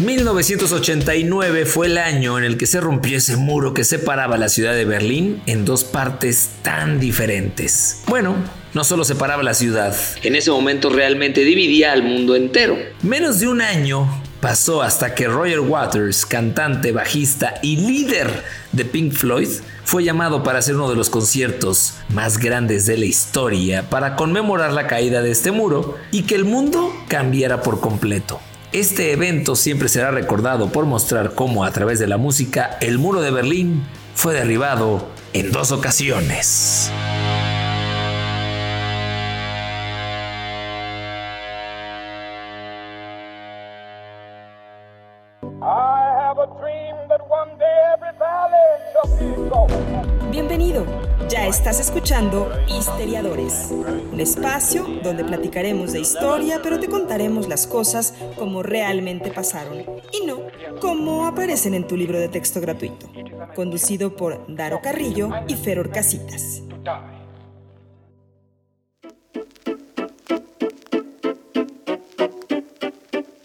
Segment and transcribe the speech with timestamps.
[0.00, 4.72] 1989 fue el año en el que se rompió ese muro que separaba la ciudad
[4.72, 8.00] de Berlín en dos partes tan diferentes.
[8.06, 8.34] Bueno,
[8.72, 12.78] no solo separaba la ciudad, en ese momento realmente dividía al mundo entero.
[13.02, 14.08] Menos de un año
[14.40, 18.42] pasó hasta que Roger Waters, cantante, bajista y líder
[18.72, 19.50] de Pink Floyd,
[19.84, 24.72] fue llamado para hacer uno de los conciertos más grandes de la historia para conmemorar
[24.72, 28.40] la caída de este muro y que el mundo cambiara por completo.
[28.72, 33.20] Este evento siempre será recordado por mostrar cómo a través de la música el muro
[33.20, 33.82] de Berlín
[34.14, 36.88] fue derribado en dos ocasiones.
[51.70, 58.64] Estás escuchando Histeriadores, un espacio donde platicaremos de historia, pero te contaremos las cosas como
[58.64, 60.40] realmente pasaron y no
[60.80, 63.08] como aparecen en tu libro de texto gratuito.
[63.54, 66.62] Conducido por Daro Carrillo y Feror Casitas.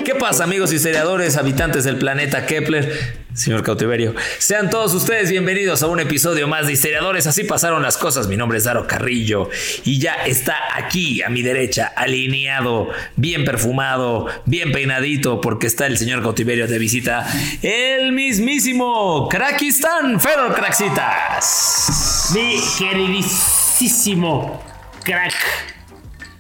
[0.04, 3.25] ¿Qué pasa amigos historiadores, habitantes del planeta Kepler?
[3.36, 7.98] Señor Cautiverio, sean todos ustedes bienvenidos a un episodio más de Historiadores, así pasaron las
[7.98, 9.50] cosas, mi nombre es Daro Carrillo
[9.84, 15.98] y ya está aquí a mi derecha, alineado, bien perfumado, bien peinadito, porque está el
[15.98, 17.28] señor Cautiverio de visita,
[17.62, 22.32] el mismísimo Krakistan Fedor Craxitas.
[22.34, 24.64] Mi queridísimo
[25.04, 25.34] crack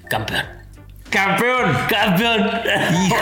[0.10, 0.46] campeón.
[1.10, 1.78] Campeón.
[1.90, 2.50] Campeón.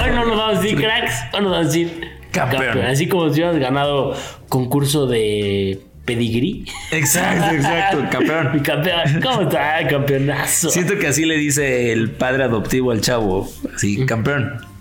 [0.04, 2.80] Hoy no nos vamos a decir cracks, hoy nos vamos a decir campeón.
[2.80, 4.14] Así como si hubieras ganado
[4.50, 6.66] concurso de pedigrí.
[6.92, 8.50] Exacto, exacto, campeón.
[8.54, 9.22] Mi campeón.
[9.22, 10.70] ¿Cómo está, campeonazo?
[10.70, 13.50] Siento que así le dice el padre adoptivo al chavo.
[13.74, 14.74] Así, campeón.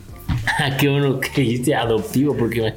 [0.58, 2.75] Ah, qué bueno que dijiste adoptivo, porque me,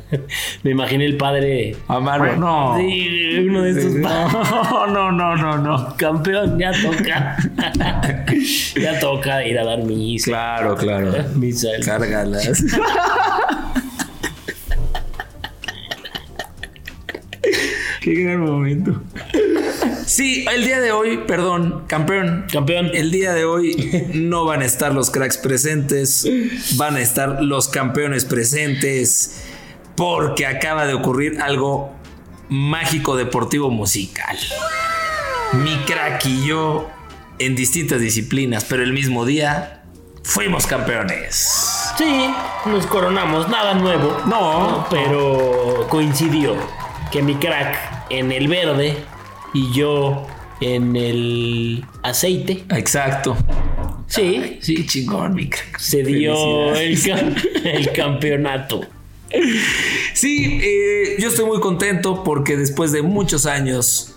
[0.63, 1.75] me imaginé el padre.
[1.87, 2.77] Amaro, no.
[2.77, 3.93] Sí, uno de estos.
[3.93, 5.95] No, no, no, no, no.
[5.97, 7.37] Campeón, ya toca.
[8.79, 10.29] ya toca ir a dar misa.
[10.29, 11.11] Claro, claro.
[11.35, 11.69] Misa.
[11.83, 12.63] Cárgalas.
[18.05, 19.01] Qué gran momento.
[20.05, 22.45] Sí, el día de hoy, perdón, campeón.
[22.53, 22.91] Campeón.
[22.93, 26.29] El día de hoy no van a estar los cracks presentes,
[26.75, 29.41] van a estar los campeones presentes,
[29.95, 31.95] porque acaba de ocurrir algo
[32.47, 34.37] mágico deportivo musical.
[35.53, 36.87] Mi crack y yo,
[37.39, 39.81] en distintas disciplinas, pero el mismo día,
[40.21, 41.89] fuimos campeones.
[41.97, 42.29] Sí,
[42.67, 44.21] nos coronamos, nada nuevo.
[44.27, 46.55] No, pero coincidió
[47.11, 48.95] que mi crack en el verde
[49.53, 50.27] y yo
[50.61, 52.63] en el aceite.
[52.69, 53.35] Exacto.
[54.07, 55.79] Sí, Ay, sí, chingón, mi crack.
[55.79, 56.97] Se dio el,
[57.63, 58.81] el, campeonato.
[60.13, 64.15] Sí, eh, yo estoy muy contento porque después de muchos años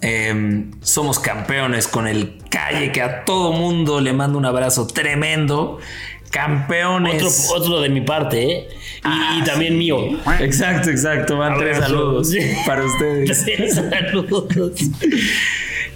[0.00, 5.80] eh, somos campeones con el calle que a todo mundo le mando un abrazo tremendo
[6.34, 7.22] campeones.
[7.22, 8.68] Otro, otro, de mi parte, ¿eh?
[8.68, 9.78] Y, ah, y también sí.
[9.78, 9.98] mío.
[10.40, 11.38] Exacto, exacto.
[11.38, 12.40] Van tres saludos sí.
[12.66, 13.44] para ustedes.
[13.56, 14.46] Tres saludos.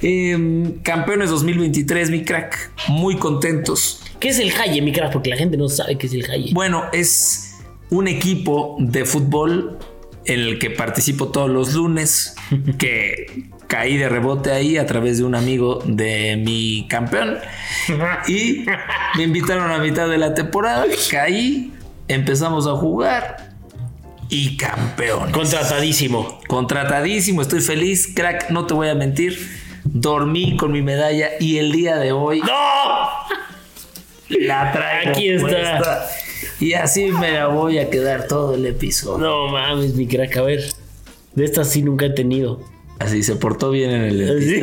[0.01, 2.71] eh, campeones 2023, mi crack.
[2.89, 4.01] Muy contentos.
[4.21, 5.13] ¿Qué es el Haye, mi crack?
[5.13, 6.53] Porque la gente no sabe qué es el Haye.
[6.55, 7.57] Bueno, es
[7.91, 9.79] un equipo de fútbol
[10.25, 12.37] en el que participo todos los lunes,
[12.79, 17.39] que caí de rebote ahí a través de un amigo de mi campeón
[18.27, 18.65] y
[19.17, 21.73] me invitaron a mitad de la temporada, caí,
[22.09, 23.53] empezamos a jugar
[24.31, 25.31] y campeón.
[25.33, 26.41] Contratadísimo.
[26.49, 29.39] Contratadísimo, estoy feliz, crack, no te voy a mentir.
[29.85, 32.49] Dormí con mi medalla y el día de hoy ¡No!
[34.41, 35.13] la traigo.
[35.13, 35.49] Aquí está.
[35.49, 36.07] Puesta.
[36.61, 39.19] Y así me la voy a quedar todo el episodio.
[39.19, 40.65] No mames, mi crack, a ver.
[41.35, 42.61] De estas sí nunca he tenido.
[42.99, 44.43] Así se portó bien en el.
[44.43, 44.63] ¿Sí?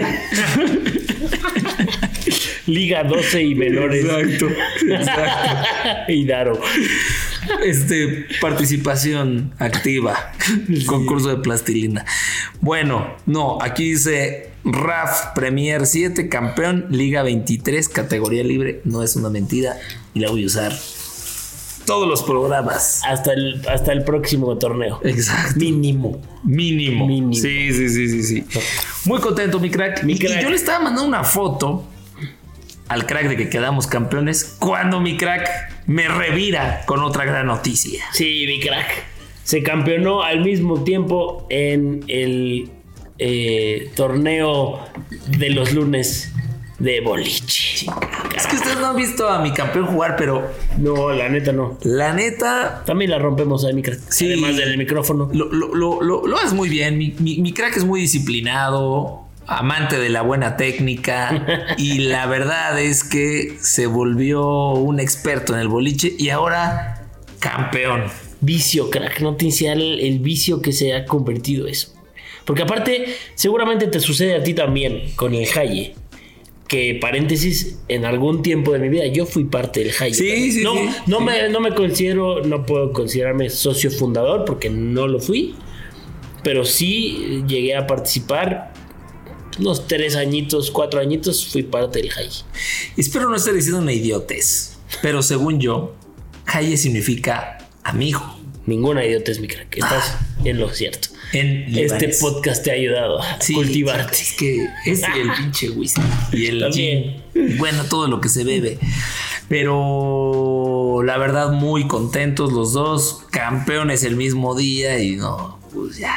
[2.68, 4.03] Liga 12 y menores.
[4.06, 4.47] Exacto.
[4.90, 5.72] exacto.
[6.12, 6.59] y Daro.
[7.63, 10.34] Este, participación activa.
[10.67, 10.85] Sí.
[10.85, 12.05] Concurso de plastilina.
[12.61, 18.82] Bueno, no, aquí dice RAF Premier 7, campeón, Liga 23, categoría libre.
[18.84, 19.78] No es una mentira
[20.14, 20.73] y la voy a usar
[21.85, 23.02] todos los programas.
[23.05, 24.99] Hasta el, hasta el próximo torneo.
[25.03, 25.59] Exacto.
[25.59, 26.22] Mínimo.
[26.43, 27.08] Mínimo.
[27.08, 27.34] Mínimo.
[27.34, 28.59] Sí, sí, sí, sí, sí.
[29.05, 30.03] Muy contento, mi crack.
[30.03, 30.40] Mi crack.
[30.40, 31.85] Y yo le estaba mandando una foto
[32.87, 35.47] al crack de que quedamos campeones cuando mi crack
[35.87, 38.03] me revira con otra gran noticia.
[38.14, 39.05] Sí, mi crack.
[39.43, 42.72] Se campeonó al mismo tiempo en el
[43.17, 44.79] eh, torneo
[45.28, 46.34] de los lunes
[46.79, 47.87] de boliche.
[48.35, 51.77] Es que ustedes no han visto a mi campeón jugar, pero No, la neta no.
[51.83, 53.99] la neta También la rompemos ahí, mi crack.
[54.09, 54.25] Sí.
[54.27, 55.29] Además del micrófono.
[55.33, 56.97] lo, lo, lo, lo- lo haces muy bien.
[56.97, 62.79] Mi, mi- mi crack es muy disciplinado, amante de la buena técnica y la verdad
[62.81, 67.03] es que se volvió un experto en el boliche y ahora
[67.39, 68.03] campeón.
[68.41, 69.22] Vicio, crack.
[69.22, 71.93] No te el, el vicio que se ha convertido eso.
[72.43, 75.95] Porque aparte, seguramente te sucede a ti también con el Haye.
[76.67, 80.14] Que paréntesis, en algún tiempo de mi vida yo fui parte del Haye.
[80.16, 81.20] Sí, sí, no, sí, no.
[81.20, 85.56] Me, no me considero, no puedo considerarme socio fundador porque no lo fui.
[86.44, 88.73] Pero sí llegué a participar.
[89.59, 92.44] Unos tres añitos, cuatro añitos, fui parte del Haye.
[92.97, 95.96] Espero no estar diciendo una idiotez, pero según yo,
[96.46, 98.22] Haye significa amigo.
[98.66, 99.78] Ninguna idiotez, mi crack.
[99.78, 101.09] Estás en lo cierto.
[101.37, 104.14] En Este podcast te ha ayudado a Sí, cultivarte.
[104.17, 106.02] Es que es el pinche whisky
[106.32, 107.03] y el También.
[107.34, 107.52] gin.
[107.53, 108.78] Y Bueno, todo lo que se bebe.
[109.49, 113.26] Pero la verdad, muy contentos los dos.
[113.32, 116.16] Campeones el mismo día y no, pues ya.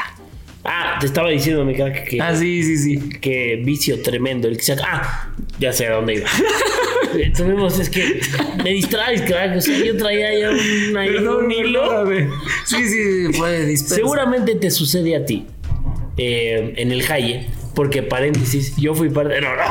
[0.65, 3.09] Ah, te estaba diciendo, mi crack, que, Ah, sí, sí, sí.
[3.21, 4.49] que vicio tremendo.
[4.49, 4.83] El que saca.
[4.87, 6.29] Ah, ya sé a dónde iba.
[7.15, 8.21] Eh, Tuvimos, es que
[8.63, 9.57] me distraes, crack.
[9.57, 12.07] O sea, yo traía ya un, ahí un hilo.
[12.65, 13.95] Sí, sí, fue disperso.
[13.97, 15.47] Seguramente te sucede a ti
[16.17, 19.41] eh, en el Haye, porque paréntesis, yo fui parte.
[19.41, 19.63] No, no.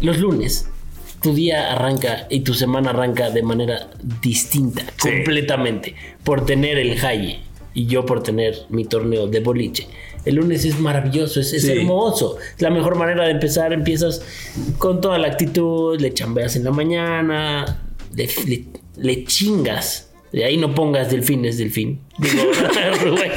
[0.00, 0.68] Los lunes,
[1.22, 5.08] tu día arranca y tu semana arranca de manera distinta, Sí.
[5.10, 5.94] completamente,
[6.24, 7.40] por tener el Haye
[7.74, 9.88] y yo por tener mi torneo de boliche.
[10.24, 11.72] El lunes es maravilloso, es, es Sí.
[11.72, 12.38] hermoso.
[12.56, 13.72] Es la mejor manera de empezar.
[13.72, 14.22] Empiezas
[14.78, 17.82] con toda la actitud, le chambeas en la mañana,
[18.14, 18.64] le, le-
[18.96, 20.10] le chingas.
[20.32, 22.00] De ahí no pongas delfines, delfín.
[22.18, 22.42] Digo,
[23.04, 23.32] Rubén.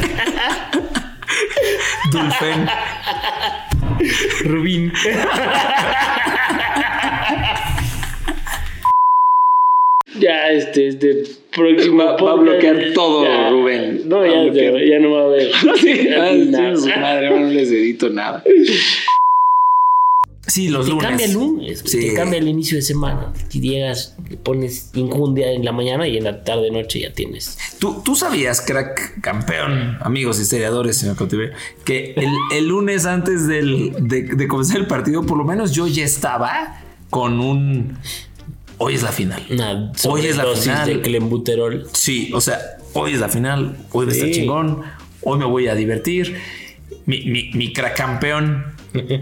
[2.11, 2.67] Dulfen.
[4.45, 4.93] Rubín.
[10.19, 11.23] Ya, este, este
[11.55, 11.97] próximo.
[12.03, 13.49] Va- va a bloquear todo, Ya.
[13.49, 14.01] Rubén.
[14.05, 14.85] No, ya, bloquear.
[14.85, 15.51] ya no va a ver.
[16.49, 16.99] Nada.
[16.99, 18.43] madre, no les edito nada.
[20.47, 21.05] Sí, los Te lunes.
[21.07, 21.99] cambia el lunes, Sí.
[21.99, 23.33] te cambia el inicio de semana.
[23.49, 27.57] Si llegas, le pones injundia en la mañana y en la tarde noche ya tienes.
[27.79, 31.53] ¿Tú, tú sabías, crack campeón, amigos historiadores, señor cautiverio,
[31.83, 35.85] que el, el lunes antes del- de, de comenzar el partido, por lo menos yo
[35.85, 37.97] ya estaba con un.
[38.79, 39.43] Hoy es la final.
[39.49, 40.87] Una Hoy es la final.
[40.87, 41.87] de clenbuterol.
[41.93, 42.59] Sí, o sea,
[42.93, 44.35] hoy es la final, hoy va a estar Sí.
[44.35, 44.83] chingón,
[45.23, 46.35] hoy me voy a divertir.
[47.05, 48.75] Mi, mi, mi crack campeón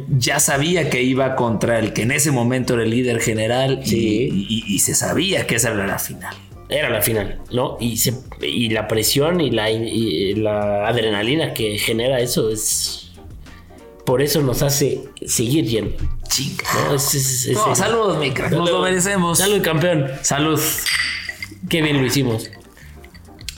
[0.09, 3.87] ya sabía que iba contra el que en ese momento era el líder general y-
[3.87, 4.45] Sí.
[4.49, 6.35] y, y se sabía que esa era la final.
[6.69, 7.77] Era la final, ¿no?
[7.79, 13.11] Y, se- y la presión y la, y la adrenalina que genera eso es.
[14.05, 15.95] Por eso nos hace seguir yendo.
[16.27, 16.63] Chinga.
[16.89, 16.95] ¿no?
[16.95, 19.37] Es- es- es- No, es- saludos, mi crack, nos lo merecemos.
[19.37, 20.07] Salud, campeón.
[20.21, 20.59] Salud.
[21.69, 22.49] Qué bien lo hicimos.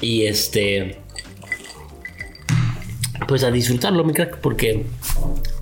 [0.02, 1.00] Y este.
[3.28, 4.86] Pues a disfrutarlo, mi crack, porque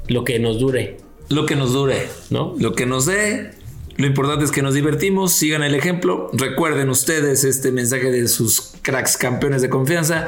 [0.07, 0.97] lo que nos dure,
[1.29, 2.53] Lo que nos dure, ¿no?
[2.59, 3.51] lo que nos dé.
[3.97, 6.29] Lo importante es que nos divertimos, sigan el ejemplo.
[6.33, 10.27] Recuerden ustedes este mensaje de sus cracks campeones de confianza.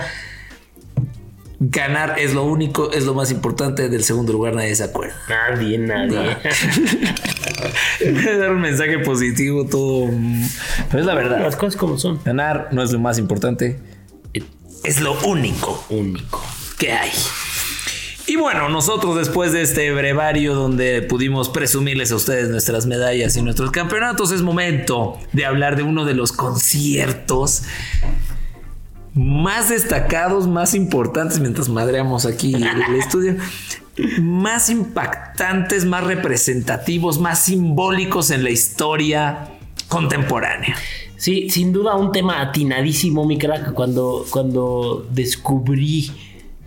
[1.59, 3.89] Ganar es lo único, es lo más importante.
[3.89, 5.15] Del segundo lugar nadie se acuerda.
[5.27, 6.38] Nadie, nadie.
[8.39, 10.07] Dar un mensaje positivo, todo.
[10.12, 10.45] mm,
[10.89, 11.39] Pero es la verdad.
[11.42, 12.19] Las cosas como son.
[12.24, 13.80] Ganar no es lo más importante,
[14.83, 16.44] es lo único Único.
[16.78, 17.09] que hay.
[18.28, 23.42] Y bueno, nosotros después de este brevario donde pudimos presumirles a ustedes nuestras medallas y
[23.42, 27.64] nuestros campeonatos, es momento de hablar de uno de los conciertos
[29.18, 33.36] más destacados, más importantes, mientras madreamos aquí el, el estudio,
[34.21, 39.50] más impactantes, más representativos, más simbólicos en la historia
[39.88, 40.76] contemporánea.
[41.18, 46.12] Sí, sin duda un tema atinadísimo, mi crack, cuando, cuando descubrí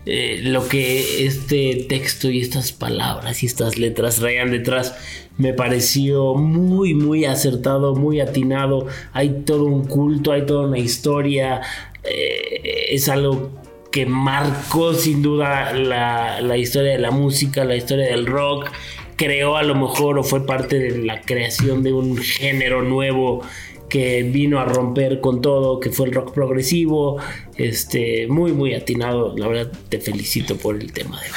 [0.05, 4.95] eh, lo que este texto y estas palabras y estas letras traían detrás,
[5.37, 8.87] me pareció muy, muy acertado, muy atinado.
[9.13, 11.61] Hay todo un culto, hay toda una historia,
[12.03, 13.51] eh, es algo
[13.91, 18.69] que marcó sin duda la, la historia de la música, la historia del rock,
[19.17, 23.41] creó a lo mejor o fue parte de la creación de un género nuevo
[23.89, 27.17] que vino a romper con todo, que fue el rock progresivo,
[27.57, 31.27] este, muy, muy atinado, la verdad te felicito por el tema de.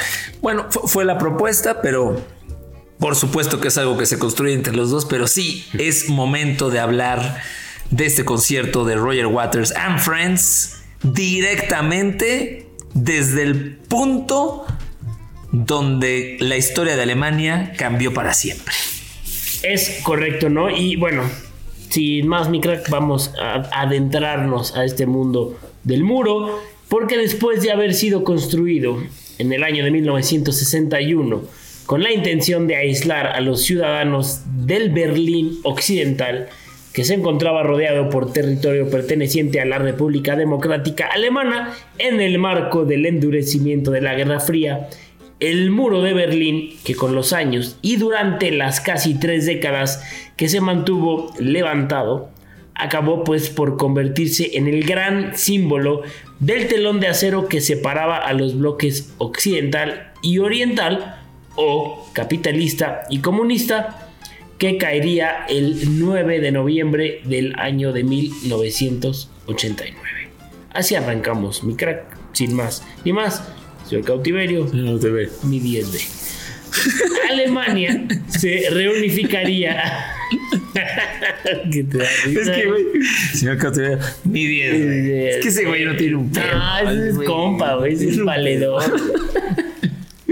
[0.41, 2.15] Bueno, fu- fue la propuesta, pero
[2.97, 6.69] por supuesto que es algo que se construye entre los dos, pero sí es momento
[6.69, 7.41] de hablar
[7.91, 14.65] de este concierto de Roger Waters and Friends directamente desde el punto
[15.51, 18.73] donde la historia de Alemania cambió para siempre.
[19.63, 20.69] Es correcto, ¿no?
[20.69, 21.23] Y bueno,
[21.89, 27.71] sin más, mi crack, vamos a adentrarnos a este mundo del muro, porque después de
[27.71, 29.01] haber sido construido
[29.37, 31.43] en el año de 1961,
[31.85, 36.49] con la intención de aislar a los ciudadanos del Berlín Occidental,
[36.95, 42.85] que se encontraba rodeado por territorio perteneciente a la República Democrática Alemana en el marco
[42.85, 44.87] del endurecimiento de la Guerra Fría,
[45.41, 50.05] el muro de Berlín, que con los años y durante las casi tres décadas
[50.37, 52.29] que se mantuvo levantado,
[52.75, 56.03] acabó pues por convertirse en el gran símbolo
[56.39, 61.21] del telón de acero que separaba a los bloques occidental y oriental,
[61.57, 64.04] o capitalista y comunista,
[64.57, 69.95] que caería el 9 de noviembre del año de 1989.
[70.73, 73.43] Así arrancamos, mi crack, sin más ni más.
[73.91, 75.29] El cautiverio, No te ve.
[75.43, 76.01] mi 10B.
[77.29, 79.81] Alemania se reunificaría.
[81.71, 82.41] ¿Qué te da risa?
[82.41, 82.83] Es que, güey,
[83.33, 84.71] señor Cautiverio, ni 10.
[84.73, 85.27] güey.
[85.29, 86.45] Es que ese güey no tiene un pelo.
[86.53, 88.83] Ah, ese es compa, güey, ese es valedor.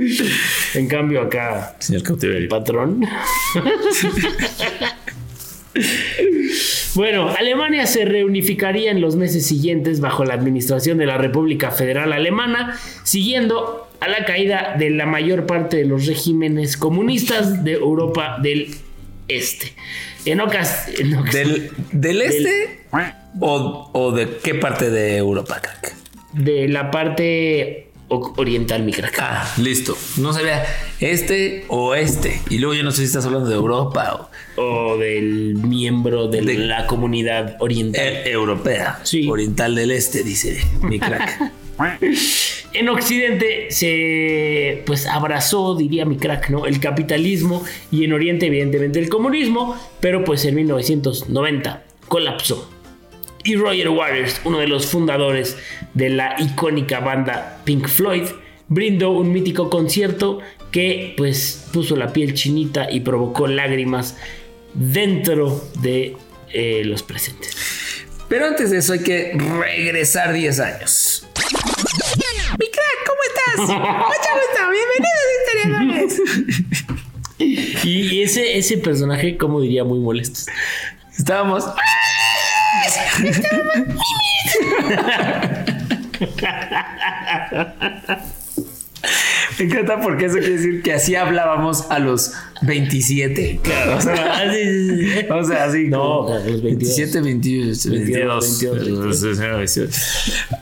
[0.76, 2.50] En cambio acá, Señor Cautiverio.
[2.50, 3.06] patrón.
[6.96, 12.14] Bueno, Alemania se reunificaría en los meses siguientes bajo la administración de la República Federal
[12.14, 18.38] Alemana, siguiendo a la caída de la mayor parte de los regímenes comunistas de Europa
[18.42, 18.76] del
[19.28, 19.74] Este.
[20.26, 22.82] En ocas- en ocas- ¿Del, del este
[23.40, 25.94] o, o de qué parte de Europa, crack?
[26.34, 27.88] de la parte
[28.38, 29.18] oriental, mi crack.
[29.20, 29.98] Ah, listo.
[30.18, 30.64] No sabía
[31.00, 32.42] este o este.
[32.50, 36.42] Y luego yo no sé si estás hablando de Europa o O del miembro de,
[36.42, 38.02] De- la comunidad oriental.
[38.06, 39.00] eh, europea.
[39.04, 39.28] Sí.
[39.30, 41.52] Oriental del este, dice mi crack.
[42.74, 46.66] En Occidente se pues abrazó, diría mi crack, ¿no?
[46.68, 52.70] El capitalismo y en Oriente evidentemente el comunismo, pero pues en 1990 colapsó.
[53.44, 55.58] Y Roger Waters, uno de los fundadores
[55.94, 58.24] de la icónica banda Pink Floyd,
[58.70, 60.40] brindó un mítico concierto
[60.72, 64.18] que pues puso la piel chinita y provocó lágrimas
[64.74, 66.16] dentro de
[66.52, 67.56] eh, los presentes.
[68.30, 71.28] Pero antes de eso hay que regresar 10 años.
[72.58, 73.78] Mi crack, ¿cómo estás?
[73.78, 76.94] Mucho gusto, bienvenidos historiadores.
[77.84, 80.52] Y ese, ese personaje, como diría, muy molesto.
[81.18, 81.66] Estábamos.
[89.60, 92.34] Me encanta porque eso quiere decir que así hablábamos a los
[92.66, 93.60] 27.
[93.62, 93.98] Claro.
[93.98, 94.34] O sea,
[95.30, 95.88] Ah, o sea, así.
[95.88, 96.98] No, como a los 22.
[96.98, 99.22] 27, 22, 22.
[99.22, 99.90] 22.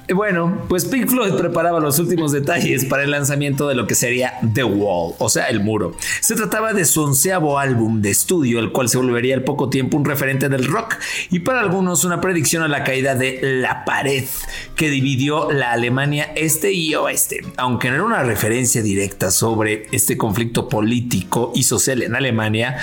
[0.08, 3.96] Y Bueno, pues Pink Floyd preparaba los últimos detalles para el lanzamiento de lo que
[3.96, 5.96] sería The Wall, o sea, el muro.
[6.22, 9.98] Se trataba de su onceavo álbum de estudio, el cual se volvería al poco tiempo
[9.98, 10.96] un referente del rock
[11.30, 14.24] y para algunos una predicción a la caída de la pared
[14.76, 17.42] que dividió la Alemania este y oeste.
[17.58, 22.78] Aunque no era una referencia directa sobre este conflicto político y social en Alemania,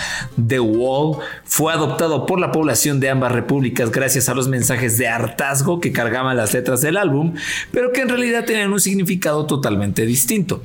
[0.46, 5.08] The Wall fue adoptado por la población de ambas repúblicas gracias a los mensajes de
[5.08, 7.34] hartazgo que cargaban las letras del álbum,
[7.72, 10.62] pero que en realidad tenían un significado totalmente distinto.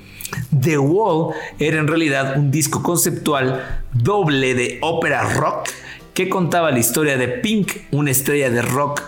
[0.59, 5.69] The Wall era en realidad un disco conceptual doble de ópera rock
[6.13, 9.01] que contaba la historia de Pink, una estrella de rock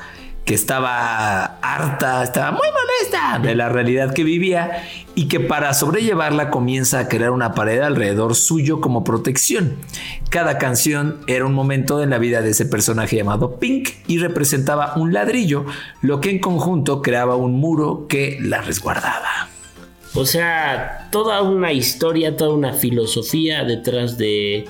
[0.45, 4.83] que estaba harta, estaba muy molesta de la realidad que vivía
[5.15, 9.77] y que para sobrellevarla comienza a crear una pared alrededor suyo como protección.
[10.29, 14.93] Cada canción era un momento en la vida de ese personaje llamado Pink y representaba
[14.95, 15.65] un ladrillo,
[16.01, 19.49] lo que en conjunto creaba un muro que la resguardaba.
[20.13, 24.65] O sea, toda una historia, toda una filosofía detrás de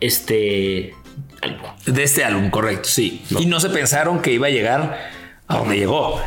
[0.00, 0.94] este
[1.42, 1.68] álbum.
[1.86, 3.22] De este álbum, correcto, sí.
[3.38, 4.98] Y no se pensaron que iba a llegar
[5.48, 6.20] a donde llegó.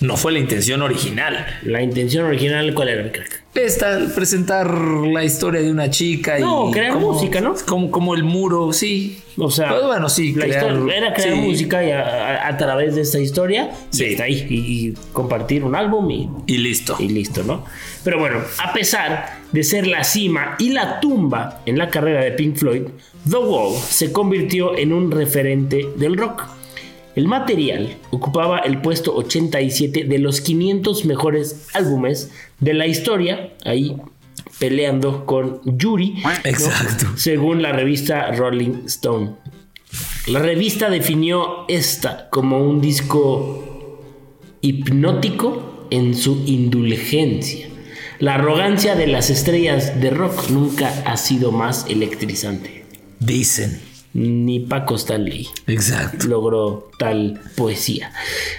[0.00, 1.46] No fue la intención original.
[1.62, 3.42] La intención original, ¿cuál era, mi crack?
[3.54, 6.42] Esta, presentar la historia de una chica y.
[6.42, 7.54] No, crear como- música, ¿no?
[7.66, 9.20] Como, como el muro, sí.
[9.36, 11.40] O sea, Pues bueno, sí, la crear- historia era crear sí.
[11.40, 14.04] música y a, a- a través de esta historia Sí.
[14.04, 16.96] y está ahí y, y compartir un álbum y, Y listo.
[16.98, 17.66] y listo, ¿no?
[18.02, 22.32] Pero bueno, a pesar de ser la cima y la tumba en la carrera de
[22.32, 22.82] Pink Floyd,
[23.28, 26.44] The Wall se convirtió en un referente del rock.
[27.16, 32.30] El material ocupaba el puesto 87 de los 500 mejores álbumes
[32.60, 33.96] de la historia, ahí
[34.58, 36.22] peleando con Yuri,
[37.16, 39.32] según la revista Rolling Stone.
[40.28, 44.04] La revista definió esta como un disco
[44.60, 47.69] hipnótico en su indulgencia,
[48.20, 52.84] La arrogancia de las estrellas de rock nunca ha sido más electrizante.
[53.18, 53.80] Dicen.
[54.12, 56.26] Ni Paco Stanley Exacto.
[56.26, 58.12] logró tal poesía.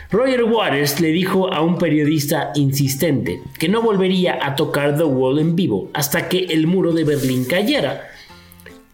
[0.10, 5.38] Roger Waters le dijo a un periodista insistente que no volvería a tocar The Wall
[5.38, 8.10] en vivo hasta que el muro de Berlín cayera.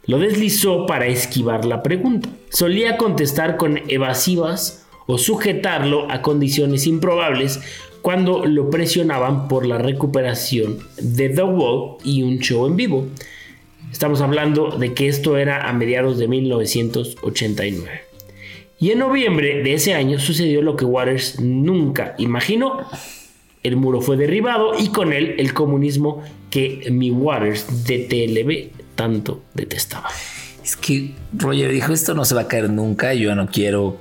[0.05, 2.27] Lo deslizó para esquivar la pregunta.
[2.49, 7.61] Solía contestar con evasivas o sujetarlo a condiciones improbables
[8.07, 13.05] cuando lo presionaban por la recuperación de The Wall y un show en vivo.
[13.91, 18.01] Estamos hablando de que esto era a mediados de 1989.
[18.79, 22.87] Y en noviembre de ese año sucedió lo que Waters nunca imaginó.
[23.61, 29.41] El muro fue derribado y con él el comunismo que mi Waters de TLB tanto
[29.53, 30.07] detestaba.
[30.63, 33.97] Es que Roger dijo, esto no se va a caer nunca, yo no quiero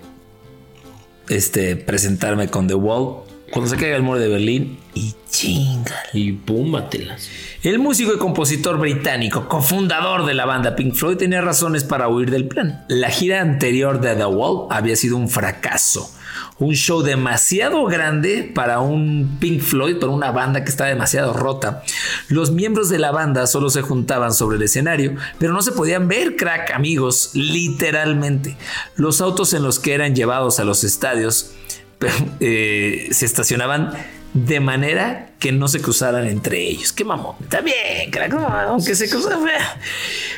[1.28, 3.25] este, presentarme con The Wall.
[3.50, 5.95] Cuando se caiga el muro de Berlín y chinga.
[6.12, 7.29] Y púmbatelas.
[7.62, 12.31] El músico y compositor británico, cofundador de la banda Pink Floyd, tenía razones para huir
[12.31, 12.85] del plan.
[12.88, 16.11] La gira anterior de The Wall había sido un fracaso.
[16.59, 21.83] Un show demasiado grande para un Pink Floyd, para una banda que está demasiado rota.
[22.29, 26.09] Los miembros de la banda solo se juntaban sobre el escenario, pero no se podían
[26.09, 28.57] ver, crack, amigos, literalmente.
[28.97, 31.53] Los autos en los que eran llevados a los estadios
[32.41, 33.93] eh, se estacionaban
[34.35, 36.93] de manera que no se cruzaran entre ellos.
[36.93, 37.37] Qué mamón.
[37.41, 39.41] Está bien, crack, aunque se cruzaran.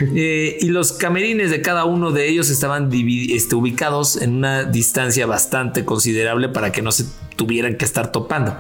[0.01, 5.27] Eh, y los camerines de cada uno de ellos estaban este, ubicados en una distancia
[5.27, 8.57] bastante considerable para que no se tuvieran que estar topando.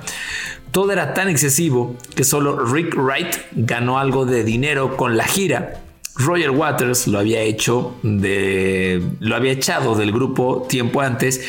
[0.72, 5.80] Todo era tan excesivo que solo Rick Wright ganó algo de dinero con la gira
[6.18, 11.40] Roger Waters lo había hecho de lo había echado del grupo tiempo antes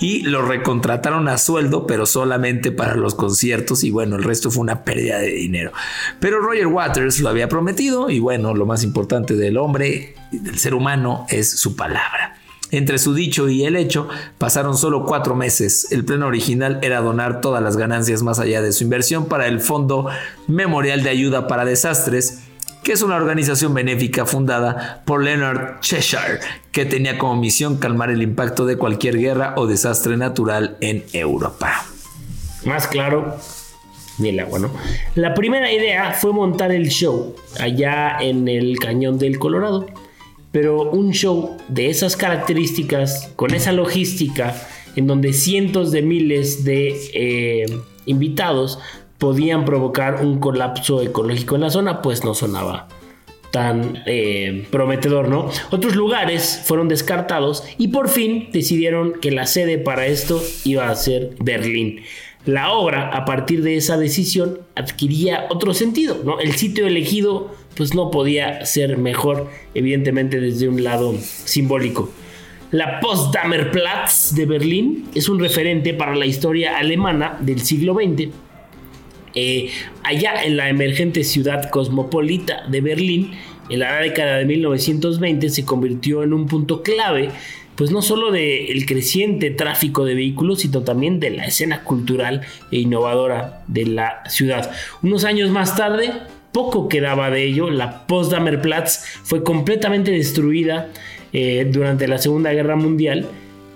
[0.00, 4.60] y lo recontrataron a sueldo, pero solamente para los conciertos y bueno, el resto fue
[4.60, 5.72] una pérdida de dinero.
[6.20, 10.74] Pero Roger Waters lo había prometido y bueno, lo más importante del hombre, del ser
[10.74, 12.36] humano es su palabra.
[12.70, 15.90] Entre su dicho y el hecho pasaron solo cuatro meses.
[15.90, 19.60] El plan original era donar todas las ganancias más allá de su inversión para el
[19.60, 20.06] Fondo
[20.48, 22.42] Memorial de Ayuda para Desastres
[22.88, 26.38] que es una organización benéfica fundada por Leonard Cheshire,
[26.72, 31.84] que tenía como misión calmar el impacto de cualquier guerra o desastre natural en Europa.
[32.64, 33.36] Más claro,
[34.16, 34.70] ni el agua, ¿no?
[35.16, 39.84] La primera idea fue montar el show allá en el cañón del Colorado,
[40.50, 44.54] pero un show de esas características, con esa logística,
[44.96, 47.66] en donde cientos de miles de eh,
[48.06, 48.78] invitados
[49.18, 52.88] podían provocar un colapso ecológico en la zona, pues no sonaba
[53.50, 55.50] tan eh, prometedor, ¿no?
[55.70, 60.94] Otros lugares fueron descartados y por fin decidieron que la sede para esto iba a
[60.94, 62.00] ser Berlín.
[62.44, 66.40] La obra, a partir de esa decisión, adquiría otro sentido, ¿no?
[66.40, 72.10] El sitio elegido, pues no podía ser mejor, evidentemente desde un lado simbólico.
[72.70, 78.28] La Potsdamer Platz de Berlín es un referente para la historia alemana del siglo XX
[79.34, 79.70] eh,
[80.02, 83.32] allá en la emergente ciudad cosmopolita de Berlín,
[83.68, 87.30] en la década de 1920 se convirtió en un punto clave,
[87.76, 92.40] pues no solo del creciente tráfico de vehículos, sino también de la escena cultural
[92.72, 94.70] e innovadora de la ciudad.
[95.02, 96.12] Unos años más tarde,
[96.50, 100.88] poco quedaba de ello, la Potsdamer Platz fue completamente destruida
[101.32, 103.26] eh, durante la Segunda Guerra Mundial.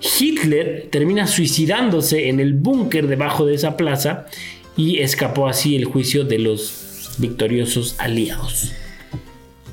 [0.00, 4.26] Hitler termina suicidándose en el búnker debajo de esa plaza
[4.76, 8.72] y escapó así el juicio de los victoriosos aliados.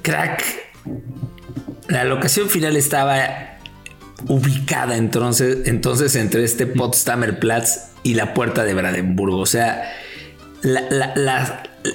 [0.02, 0.44] Crack.
[1.88, 3.58] La locación final estaba
[4.28, 9.40] ubicada entonces, entonces entre este Potsdamer Platz y la puerta de Brandenburgo.
[9.40, 9.92] O sea,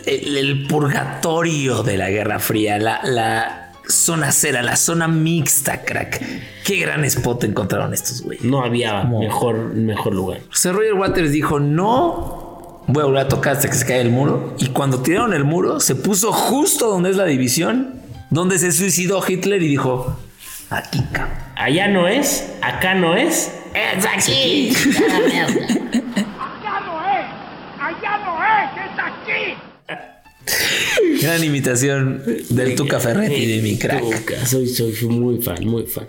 [0.07, 6.23] el, purgatorio de la Guerra Fría, la, zona cera, la zona mixta, crack.
[6.65, 8.43] Qué gran spot encontraron estos güeyes.
[8.43, 10.41] No había mejor, mejor lugar.
[10.41, 12.44] O Roger Waters dijo: No
[12.87, 14.55] voy a volver a tocar hasta que se caiga el muro.
[14.59, 19.23] Y cuando tiraron el muro, se puso justo donde es la división, donde se suicidó
[19.27, 20.19] Hitler y dijo,
[20.71, 21.03] aquí,
[21.57, 24.73] Allá no es, acá no es, es aquí.
[24.75, 25.47] allá
[26.81, 27.27] no es,
[27.81, 29.55] allá no es, es aquí.
[31.23, 34.45] Gran imitación del Tuca Ferretti de mi crack.
[34.45, 36.07] soy, soy muy fan, muy fan.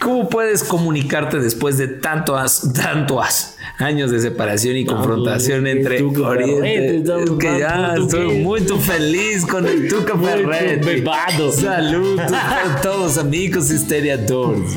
[0.00, 6.96] ¿Cómo puedes comunicarte después de tantos, tantos años de separación y confrontación entre Oriente?
[7.22, 11.04] Es que ya estoy muy feliz con el Tuca Ferretti.
[11.52, 14.76] Saludos a todos amigos historiadores.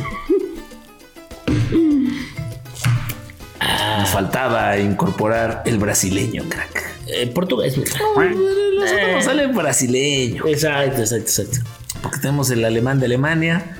[3.60, 6.84] Ah, Nos faltaba incorporar el brasileño, crack.
[7.08, 7.76] Eh, portugués.
[7.78, 10.46] Nosotros sale brasileño.
[10.48, 11.60] Exacto, exacto, exacto.
[12.02, 13.78] Porque tenemos el alemán de Alemania,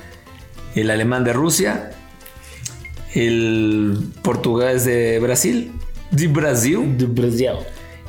[0.80, 1.90] el alemán de Rusia,
[3.14, 5.72] el portugués de Brasil,
[6.10, 7.50] de Brasil, De Brasil.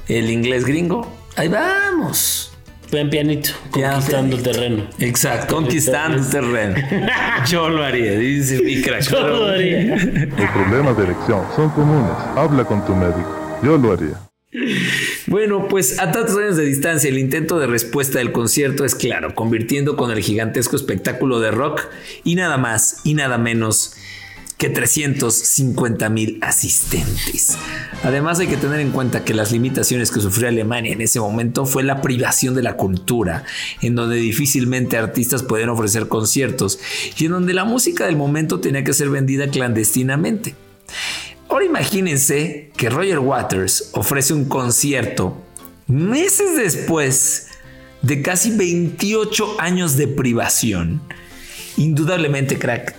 [0.08, 1.12] el inglés gringo.
[1.36, 2.46] Ahí vamos.
[2.92, 4.52] Ven pianito, conquistando pianito.
[4.52, 4.84] terreno.
[4.98, 6.76] Exacto, conquistando terreno.
[7.48, 9.02] Yo lo haría, dice mi crack.
[9.04, 9.96] Yo lo haría.
[9.96, 12.12] Los problemas de elección son comunes.
[12.36, 13.60] Habla con tu médico.
[13.64, 14.20] Yo lo haría.
[15.28, 19.36] Bueno, pues a tantos años de distancia, el intento de respuesta del concierto es claro,
[19.36, 21.82] convirtiendo con el gigantesco espectáculo de rock
[22.24, 23.96] y nada más y nada menos
[24.60, 27.58] que 350 mil asistentes.
[28.04, 31.66] Además hay que tener en cuenta que las limitaciones que sufrió Alemania en ese momento
[31.66, 33.46] fue la privación de la cultura,
[33.82, 36.78] en donde difícilmente artistas podían ofrecer conciertos
[37.18, 40.56] y en donde la música del momento tenía que ser vendida clandestinamente.
[41.50, 45.36] Ahora imagínense que Roger Waters ofrece un concierto
[45.88, 47.48] meses después
[48.02, 51.02] de casi 28 años de privación.
[51.78, 52.96] Indudablemente, crack,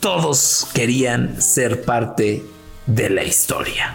[0.00, 2.42] todos querían ser parte
[2.86, 3.94] de la historia.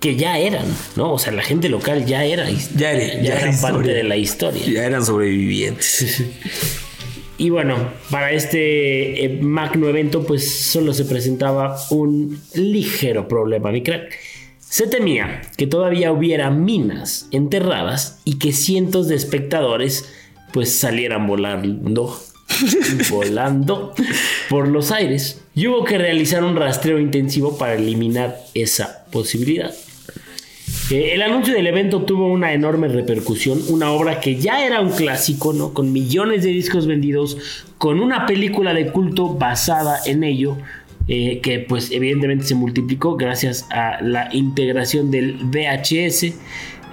[0.00, 0.64] Que ya eran,
[0.96, 1.12] ¿no?
[1.12, 2.48] O sea, la gente local ya era.
[2.76, 4.64] Ya era- ya era eran parte de la historia.
[4.64, 6.22] Ya eran sobrevivientes.
[7.38, 7.76] Y bueno,
[8.10, 14.12] para este eh, magno evento, pues solo se presentaba un ligero problema, mi crack.
[14.58, 20.12] Se temía que todavía hubiera minas enterradas y que cientos de espectadores
[20.52, 22.20] pues salieran volando,
[23.10, 23.94] volando
[24.50, 25.40] por los aires.
[25.54, 29.72] Y hubo que realizar un rastreo intensivo para eliminar esa posibilidad.
[30.90, 35.52] El anuncio del evento tuvo una enorme repercusión, una obra que ya era un clásico,
[35.52, 35.74] ¿no?
[35.74, 37.36] Con millones de discos vendidos,
[37.76, 40.56] con una película de culto basada en ello,
[41.06, 46.34] eh, que pues evidentemente se multiplicó gracias a la integración del VHS.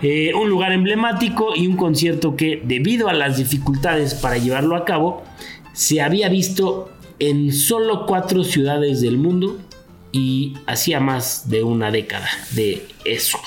[0.01, 4.83] eh, un lugar emblemático y un concierto que debido a las dificultades para llevarlo a
[4.83, 5.23] cabo,
[5.71, 9.57] se había visto en solo cuatro ciudades del mundo
[10.11, 13.39] y hacía más de una década de eso.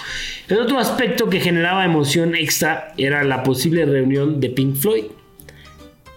[0.49, 5.05] El otro aspecto que generaba emoción extra era la posible reunión de Pink Floyd.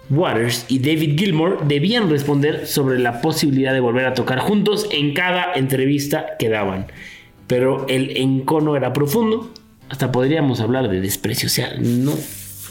[0.09, 5.13] Waters y David Gilmour debían responder sobre la posibilidad de volver a tocar juntos en
[5.13, 6.87] cada entrevista que daban.
[7.47, 9.51] Pero el encono era profundo,
[9.89, 12.13] hasta podríamos hablar de desprecio, o sea, no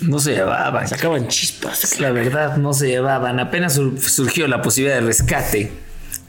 [0.02, 0.88] No se llevaban.
[0.88, 1.98] sacaban chispas.
[2.00, 3.38] La verdad, no se llevaban.
[3.38, 5.70] Apenas sur- surgió la posibilidad de rescate.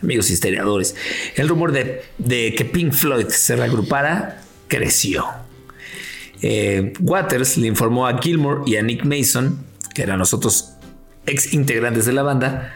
[0.04, 0.96] Amigos historiadores,
[1.36, 4.41] el rumor de, de que Pink Floyd se reagrupara
[4.72, 5.26] creció.
[6.42, 9.60] Eh, Waters le informó a Gilmour y a Nick Mason,
[9.94, 10.74] que eran los otros
[11.26, 12.74] ex integrantes de la banda,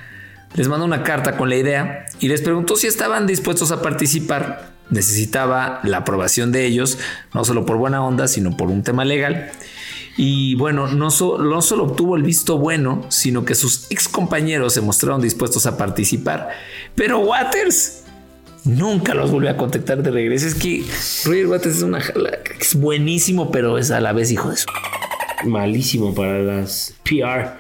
[0.56, 4.76] les mandó una carta con la idea y les preguntó si estaban dispuestos a participar.
[4.90, 7.00] Necesitaba la aprobación de ellos,
[7.34, 9.50] no solo por buena onda, sino por un tema legal.
[10.18, 15.22] Y bueno, no solo obtuvo el visto bueno, sino que sus ex compañeros se mostraron
[15.22, 16.50] dispuestos a participar.
[16.94, 18.05] Pero Waters
[18.66, 20.48] nunca los volvió a contactar de regreso.
[20.48, 20.84] Es que
[21.24, 24.66] Roger Waters es una jala, es buenísimo, pero es a la vez hijo de su.
[25.46, 27.58] Malísimo para las PR.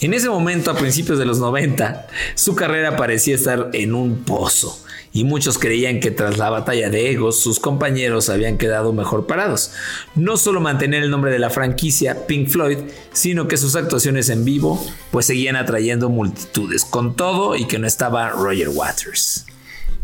[0.00, 4.80] En ese momento, a principios de los 90, su carrera parecía estar en un pozo.
[5.12, 9.70] Y muchos creían que tras la batalla de egos, sus compañeros habían quedado mejor parados.
[10.16, 12.78] No solo mantener el nombre de la franquicia Pink Floyd,
[13.12, 17.86] sino que sus actuaciones en vivo pues seguían atrayendo multitudes, con todo y que no
[17.86, 19.46] estaba Roger Waters.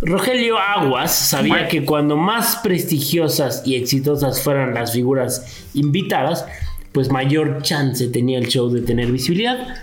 [0.03, 6.47] Rogelio Aguas sabía que cuando más prestigiosas y exitosas fueran las figuras invitadas,
[6.93, 9.77] pues mayor chance tenía el show de tener visibilidad.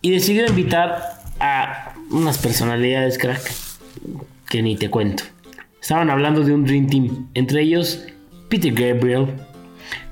[0.00, 3.52] Y decidió invitar a unas personalidades crack
[4.48, 5.24] que ni te cuento.
[5.80, 8.04] Estaban hablando de un Dream Team, entre ellos
[8.48, 9.26] Peter Gabriel,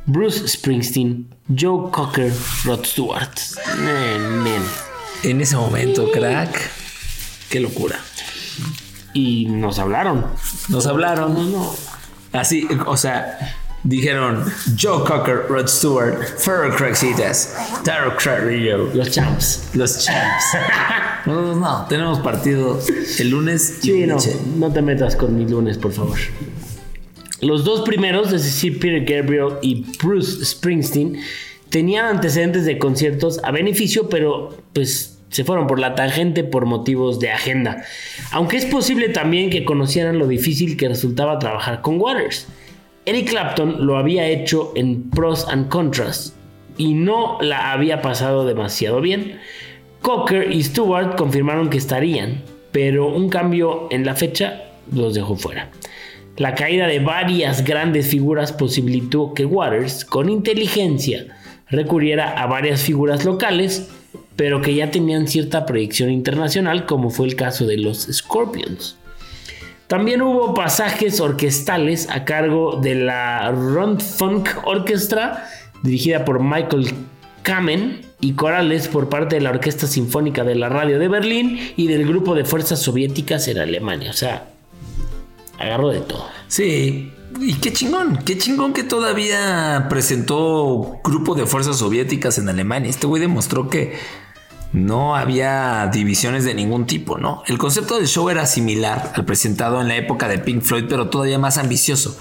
[0.04, 2.32] Bruce Springsteen, Joe Cocker,
[2.64, 3.32] Rod Stewart.
[3.78, 4.62] Man, man.
[5.22, 6.70] En ese momento, crack,
[7.48, 7.98] qué locura.
[9.16, 10.26] Y nos hablaron.
[10.68, 11.34] Nos hablaron.
[11.34, 11.74] No, no.
[12.32, 13.38] Así, o sea,
[13.82, 14.44] dijeron
[14.78, 19.70] Joe Cocker, Rod Stewart, Ferro Craxitas, Taro Carrillo, Los champs.
[19.74, 20.44] los champs.
[21.26, 22.78] No, no, no, tenemos partido
[23.18, 24.18] el lunes y Sí, el no,
[24.58, 26.16] no te metas con mi lunes, por favor.
[27.40, 31.18] Los dos primeros, es decir, Peter Gabriel y Bruce Springsteen,
[31.68, 37.20] tenían antecedentes de conciertos a beneficio, pero pues se fueron por la tangente por motivos
[37.20, 37.84] de agenda.
[38.32, 42.48] Aunque es posible también que conocieran lo difícil que resultaba trabajar con Waters.
[43.04, 46.34] Eric Clapton lo había hecho en Pros and Contras
[46.78, 49.38] y no la había pasado demasiado bien.
[50.00, 52.40] Cocker y Stewart confirmaron que estarían,
[52.72, 55.68] pero un cambio en la fecha los dejó fuera.
[56.38, 61.26] La caída de varias grandes figuras posibilitó que Waters, con inteligencia,
[61.68, 63.90] recurriera a varias figuras locales,
[64.36, 68.96] pero que ya tenían cierta proyección internacional, como fue el caso de los Scorpions.
[69.86, 75.48] También hubo pasajes orquestales a cargo de la Rundfunk Orchestra,
[75.82, 76.92] dirigida por Michael
[77.42, 81.86] Kamen, y corales por parte de la Orquesta Sinfónica de la Radio de Berlín y
[81.86, 84.10] del Grupo de Fuerzas Soviéticas en Alemania.
[84.10, 84.48] O sea,
[85.58, 86.26] agarró de todo.
[86.48, 92.88] Sí, y qué chingón, qué chingón que todavía presentó grupo de fuerzas soviéticas en Alemania.
[92.88, 93.94] Este güey demostró que
[94.76, 97.42] no había divisiones de ningún tipo, ¿no?
[97.46, 101.08] El concepto del show era similar al presentado en la época de Pink Floyd, pero
[101.08, 102.14] todavía más ambicioso,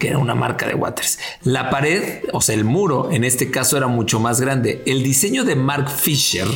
[0.00, 1.20] que era una marca de Waters.
[1.44, 4.82] La pared, o sea, el muro, en este caso era mucho más grande.
[4.84, 6.48] El diseño de Mark Fisher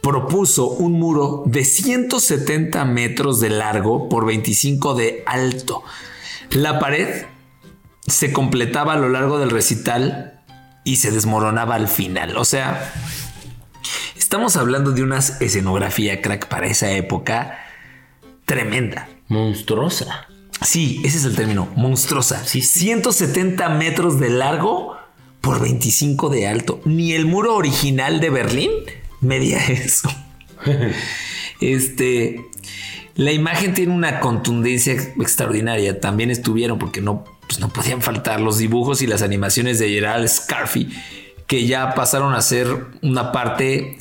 [0.00, 5.82] propuso un muro de 170 metros de largo por 25 de alto.
[6.50, 7.24] La pared
[8.06, 10.40] se completaba a lo largo del recital
[10.84, 12.36] y se desmoronaba al final.
[12.36, 12.92] O sea,
[14.28, 17.60] estamos hablando de una escenografía crack para esa época
[18.44, 19.08] tremenda.
[19.28, 20.26] Monstruosa.
[20.60, 22.44] Sí, ese es el término, monstruosa.
[22.44, 22.60] Sí.
[22.60, 24.98] 170 metros de largo
[25.40, 26.82] por 25 de alto.
[26.84, 28.70] Ni el muro original de Berlín
[29.22, 30.10] medía eso.
[31.62, 32.44] este,
[33.14, 36.00] la imagen tiene una contundencia extraordinaria.
[36.00, 40.28] También estuvieron porque no, pues no podían faltar los dibujos y las animaciones de Gerald
[40.28, 40.90] Scarfi,
[41.46, 43.96] que ya pasaron a ser una parte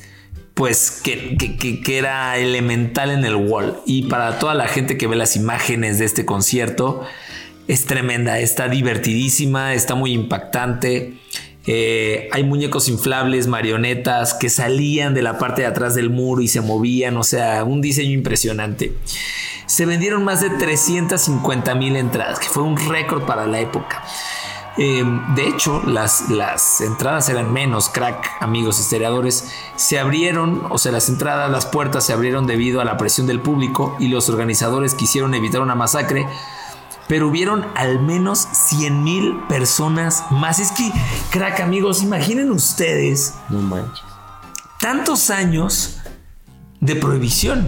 [0.57, 3.77] pues que, que, que, era elemental en el wall.
[3.85, 7.03] Y para toda la gente que ve las imágenes de este concierto,
[7.67, 11.13] es tremenda, está divertidísima, está muy impactante.
[11.67, 16.47] Eh, hay muñecos inflables, marionetas que salían de la parte de atrás del muro y
[16.47, 18.93] se movían, o sea, un diseño impresionante.
[19.67, 24.03] Se vendieron más de 350 mil entradas, que fue un récord para la época.
[24.77, 25.03] Eh,
[25.35, 29.51] de hecho, las, las entradas eran menos, crack, amigos historiadores.
[29.75, 33.39] Se abrieron, o sea, las entradas, las puertas se abrieron debido a la presión del
[33.39, 36.27] público y los organizadores quisieron evitar una masacre.
[37.07, 40.59] Pero hubieron al menos 100 mil personas más.
[40.59, 40.91] Es que,
[41.31, 43.33] crack, amigos, imaginen ustedes.
[43.49, 44.03] No manches.
[44.79, 45.97] Tantos años
[46.81, 47.67] de prohibición.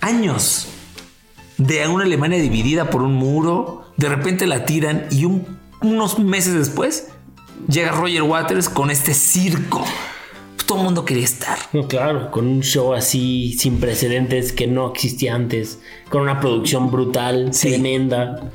[0.00, 0.68] Años
[1.56, 5.26] de una Alemania dividida por un muro, de repente la tiran y
[5.82, 7.08] unos meses después
[7.68, 9.84] llega Roger Waters con este circo.
[10.66, 11.58] Todo el mundo quería estar.
[11.72, 15.78] No, claro, con un show así sin precedentes que no existía antes,
[16.10, 17.68] con una producción brutal, Sí.
[17.70, 18.50] tremenda.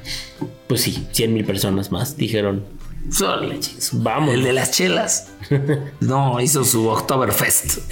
[0.68, 2.66] Pues sí, 100 mil personas más dijeron,
[3.12, 3.60] Sole,
[3.94, 4.34] vamos.
[4.34, 5.28] El de las chelas.
[6.00, 7.80] No, hizo su Oktoberfest.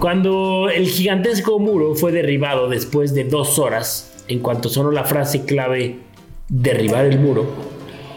[0.00, 5.44] Cuando el gigantesco muro fue derribado después de dos horas, en cuanto sonó la frase
[5.44, 6.00] clave
[6.48, 7.46] derribar el muro,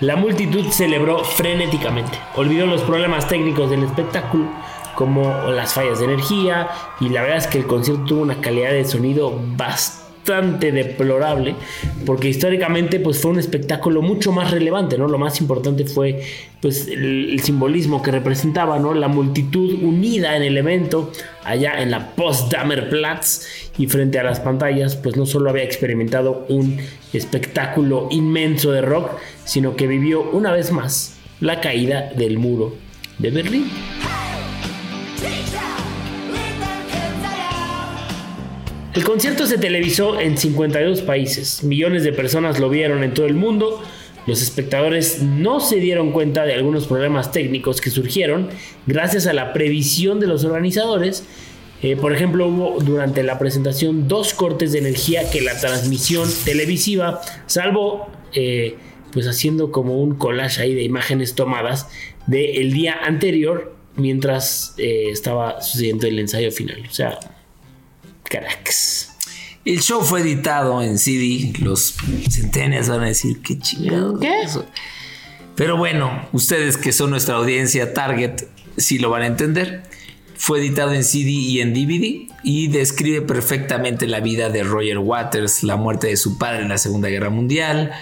[0.02, 2.18] la multitud celebró frenéticamente.
[2.36, 4.46] Olvidó los problemas técnicos del espectáculo,
[4.94, 8.72] como las fallas de energía, y la verdad es que el concierto tuvo una calidad
[8.72, 11.56] de sonido bastante deplorable,
[12.06, 15.08] porque históricamente pues fue un espectáculo mucho más relevante, ¿no?
[15.08, 16.24] Lo más importante fue
[16.62, 18.94] pues el, simbolismo que representaba, ¿no?
[18.94, 21.12] La multitud unida en el evento
[21.44, 23.46] allá en la Potsdamer Platz
[23.78, 26.78] y frente a las pantallas, pues no solo había experimentado un
[27.14, 29.12] espectáculo inmenso de rock,
[29.44, 32.74] sino que vivió una vez más la caída del muro
[33.20, 33.70] de Berlín.
[38.96, 43.34] El concierto se televisó en 52 países, millones de personas lo vieron en todo el
[43.34, 43.84] mundo,
[44.26, 48.48] los espectadores no se dieron cuenta de algunos problemas técnicos que surgieron
[48.88, 51.26] gracias a la previsión de los organizadores.
[51.82, 57.20] Eh, por ejemplo, hubo durante la presentación dos cortes de energía que la transmisión televisiva
[57.48, 58.78] salvo eh,
[59.12, 61.90] pues haciendo como un collage ahí de imágenes tomadas
[62.28, 66.82] del día anterior mientras eh, estaba sucediendo el ensayo final.
[66.90, 67.20] O sea,
[68.30, 69.12] cracks.
[69.64, 71.54] El show fue editado en CD.
[71.60, 71.96] Los
[72.30, 74.20] centenias van a decir qué chingado.
[74.20, 74.42] ¿Qué?
[74.42, 74.66] es eso?".
[75.56, 78.44] Pero bueno, ustedes que son nuestra audiencia target,
[78.78, 79.84] sí lo van a entender.
[80.36, 85.64] Fue editado en CD y en DVD y describe perfectamente la vida de Roger Waters,
[85.64, 87.94] la muerte de su padre en la Segunda Guerra Mundial,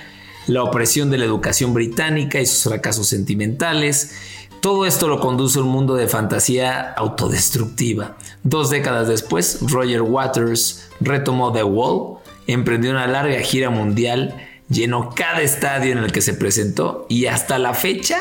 [0.47, 4.15] la opresión de la educación británica y sus fracasos sentimentales.
[4.63, 8.15] Todo esto lo conduce a un mundo de fantasía autodestructiva.
[8.43, 14.37] Dos décadas después, Roger Waters retomó The Wall, emprendió una larga gira mundial,
[14.69, 18.19] llenó cada estadio en el que se presentó y hasta la fecha,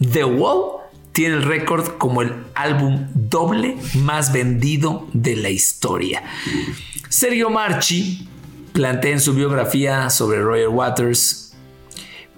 [0.00, 0.80] The Wall
[1.12, 6.24] tiene el récord como el álbum doble más vendido de la historia.
[7.08, 8.28] Sergio Marchi
[8.72, 11.53] plantea en su biografía sobre Roger Waters,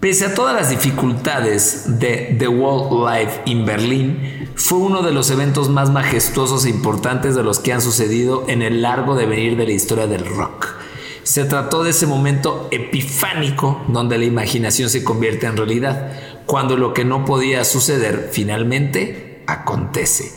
[0.06, 5.32] pese a todas las dificultades de The Wall Live in Berlín, fue uno de los
[5.32, 9.66] eventos más majestuosos e importantes de los que han sucedido en el largo devenir de
[9.66, 10.76] la historia del rock.
[11.24, 16.12] Se trató de ese momento epifánico donde la imaginación se convierte en realidad,
[16.46, 20.32] cuando lo que no podía suceder finalmente acontece.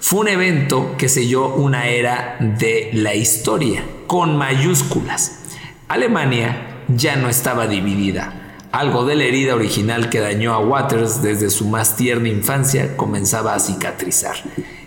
[0.00, 5.42] Fue un evento que selló una era de la historia, con mayúsculas.
[5.86, 8.41] Alemania ya no estaba dividida.
[8.72, 13.54] Algo de la herida original que dañó a Waters desde su más tierna infancia comenzaba
[13.54, 14.36] a cicatrizar.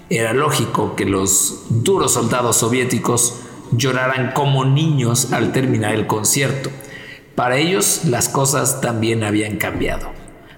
[0.10, 6.71] Era lógico que los duros soldados soviéticos lloraran como niños al terminar el concierto.
[7.36, 10.12] Para ellos las cosas también habían cambiado.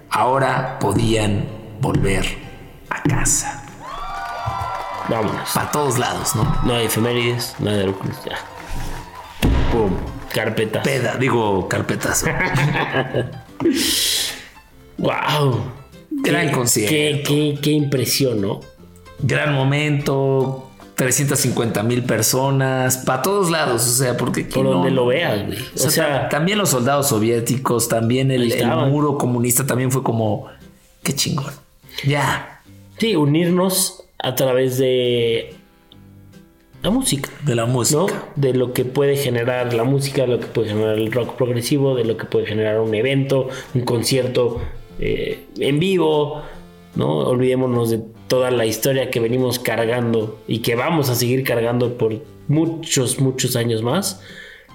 [0.08, 1.46] Ahora podían
[1.82, 2.24] volver
[2.88, 3.62] a casa.
[5.08, 5.50] Vámonos.
[5.52, 6.44] Para todos lados, ¿no?
[6.64, 8.57] No hay efemérides, no hay ya.
[9.72, 9.90] Pum.
[10.32, 10.84] Carpetas.
[10.84, 12.26] Peda, digo carpetazo.
[14.98, 15.60] wow.
[16.10, 16.90] Gran Qué- concierto.
[16.94, 18.60] Qué, qué, qué impresión, ¿no?
[19.20, 20.64] Gran momento.
[20.94, 22.98] 350 mil personas.
[22.98, 23.86] Para todos lados.
[23.86, 24.44] O sea, porque.
[24.44, 24.70] Por no?
[24.72, 25.58] donde lo veas, güey.
[25.74, 28.52] O sea, ta- también los soldados soviéticos, también el,
[28.90, 30.46] muro comunista también fue como.
[31.02, 31.52] Qué chingón.
[32.04, 32.62] Ya.
[32.98, 35.54] sí, unirnos a través de
[36.82, 37.30] la música.
[37.44, 38.00] De la música.
[38.00, 38.06] ¿no?
[38.36, 41.94] De lo que puede generar la música, de lo que puede generar el rock progresivo,
[41.94, 44.60] de lo que puede generar un evento, un concierto
[45.00, 46.42] eh, en vivo,
[46.94, 47.18] ¿no?
[47.18, 52.22] Olvidémonos de toda la historia que venimos cargando y que vamos a seguir cargando por
[52.46, 54.20] muchos, muchos años más.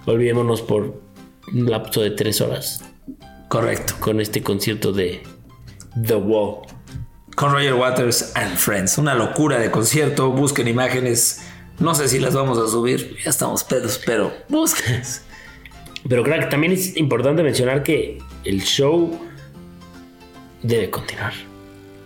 [0.06, 1.02] Olvidémonos por
[1.54, 2.84] un lapso de tres horas
[3.48, 3.94] Correcto.
[4.00, 5.22] con este concierto de
[6.06, 6.66] The Wall.
[7.36, 8.98] Con Roger Waters and Friends.
[8.98, 10.32] Una locura de concierto.
[10.32, 11.42] Busquen imágenes.
[11.84, 13.17] No sé si las vamos a subir.
[13.24, 15.02] Ya estamos pedos, pero busquen.
[16.08, 19.19] Pero creo que también es importante mencionar que el show
[20.62, 21.34] debe continuar.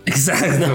[0.06, 0.66] Exacto.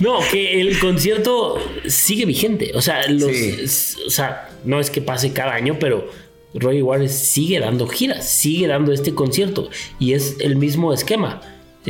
[0.00, 2.72] No, que el concierto sigue vigente.
[2.74, 3.54] O sea, los, Sí.
[3.62, 6.08] s- o sea, no es que pase cada año, pero
[6.54, 9.68] Roy Waters sigue dando giras, sigue dando este concierto.
[9.98, 11.40] Y es el mismo esquema.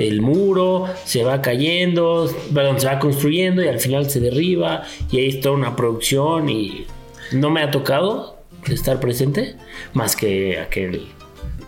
[0.06, 4.84] El muro se va cayendo, perdón, se va construyendo y al final se derriba.
[5.10, 6.86] Y ahí está una producción y
[7.32, 9.56] no me ha tocado estar presente
[9.94, 11.06] más que aquel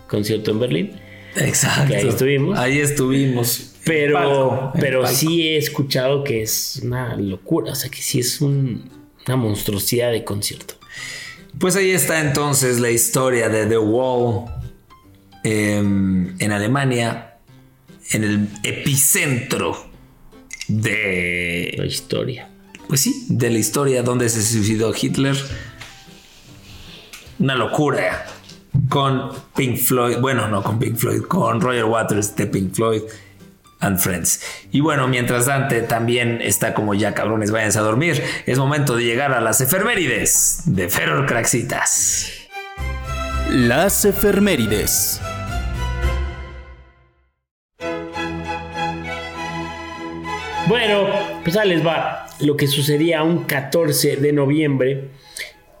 [0.07, 0.91] concierto en Berlín.
[1.35, 1.87] Exacto.
[1.87, 2.59] Que ahí estuvimos.
[2.59, 3.67] Ahí estuvimos.
[3.83, 8.39] Pero, Palco, pero sí he escuchado que es una locura, o sea, que sí es
[8.41, 8.89] un-
[9.25, 10.75] una monstruosidad de concierto.
[11.59, 14.45] Pues ahí está entonces la historia de The Wall
[15.43, 17.30] em, en Alemania,
[18.13, 19.87] en el epicentro
[20.67, 22.49] La de, historia.
[22.87, 25.35] pues sí, de la historia donde se suicidó Hitler.
[27.39, 28.25] Una locura
[28.89, 33.01] con Pink Floyd, bueno, no con Pink Floyd, con Roger Waters de Pink Floyd
[33.79, 34.41] and Friends.
[34.71, 38.21] Y bueno, mientras Dante también está como ya cabrones, váyanse a dormir.
[38.45, 42.27] Es momento de llegar a las efemérides de Feror Craxitas.
[43.49, 45.19] Las efemérides.
[50.71, 51.05] Bueno,
[51.43, 55.09] pues ahí les va lo que sucedía un 14 de noviembre,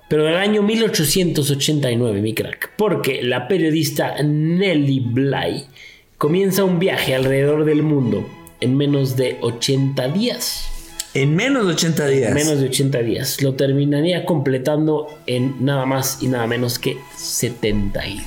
[0.09, 5.63] pero del año 1889, mi crack, porque la periodista Nellie Bly
[6.17, 8.27] comienza un viaje alrededor del mundo
[8.59, 10.67] en menos de 80 días.
[11.13, 12.33] En menos de 80 días.
[12.33, 13.41] Menos de 80 días.
[13.41, 18.25] Lo terminaría completando en nada más y nada menos que 72.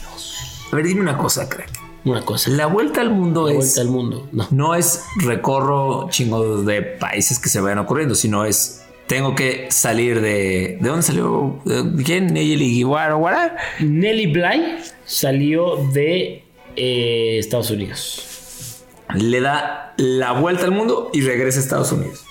[0.72, 1.84] A ver, dime una cosa, crack.
[2.04, 2.50] Una cosa.
[2.50, 3.56] La vuelta al mundo La es.
[3.58, 4.28] vuelta al mundo.
[4.32, 4.46] No.
[4.50, 8.82] No es recorro chingos de países que se vayan ocurriendo, sino es.
[9.06, 10.78] Tengo que salir de.
[10.80, 11.60] ¿De dónde salió?
[11.64, 12.28] ¿De ¿Quién?
[12.32, 13.56] Nelly Guara.
[13.80, 16.42] Nellie Bly salió de
[16.76, 18.82] eh, Estados Unidos.
[19.14, 22.24] Le da la vuelta al mundo y regresa a Estados Unidos.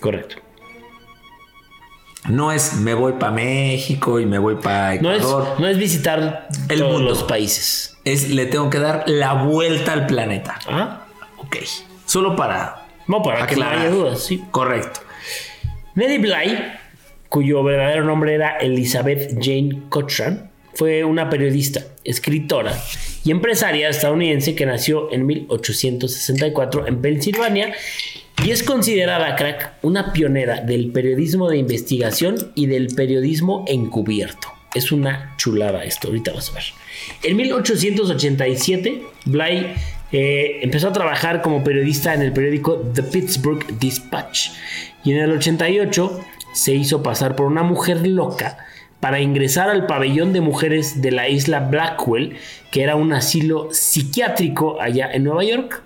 [0.00, 0.36] Correcto.
[2.28, 5.60] No es me voy para México y me voy para No es, Ecuador.
[5.60, 7.10] no es visitar El todos mundo.
[7.10, 7.96] los países.
[8.04, 10.58] Es le tengo que dar la vuelta al planeta.
[10.68, 11.06] ¿Ah?
[11.38, 11.56] Ok.
[12.06, 12.86] Solo para.
[13.06, 14.42] No, para que no haya dudas, sí.
[14.50, 15.00] Correcto.
[15.94, 16.58] Nellie Bly,
[17.28, 22.72] cuyo verdadero nombre era Elizabeth Jane Cochran, fue una periodista, escritora
[23.22, 27.74] y empresaria estadounidense que nació en 1864 en Pensilvania
[28.42, 34.48] y es considerada, crack, una pionera del periodismo de investigación y del periodismo encubierto.
[34.74, 36.64] Es una chulada esto, ahorita vas a ver.
[37.22, 39.66] En 1887, Bly
[40.12, 44.50] eh, empezó a trabajar como periodista en el periódico The Pittsburgh Dispatch
[45.04, 46.20] y en el 88
[46.52, 48.58] se hizo pasar por una mujer loca
[49.00, 52.36] para ingresar al pabellón de mujeres de la isla Blackwell,
[52.70, 55.82] que era un asilo psiquiátrico allá en Nueva York.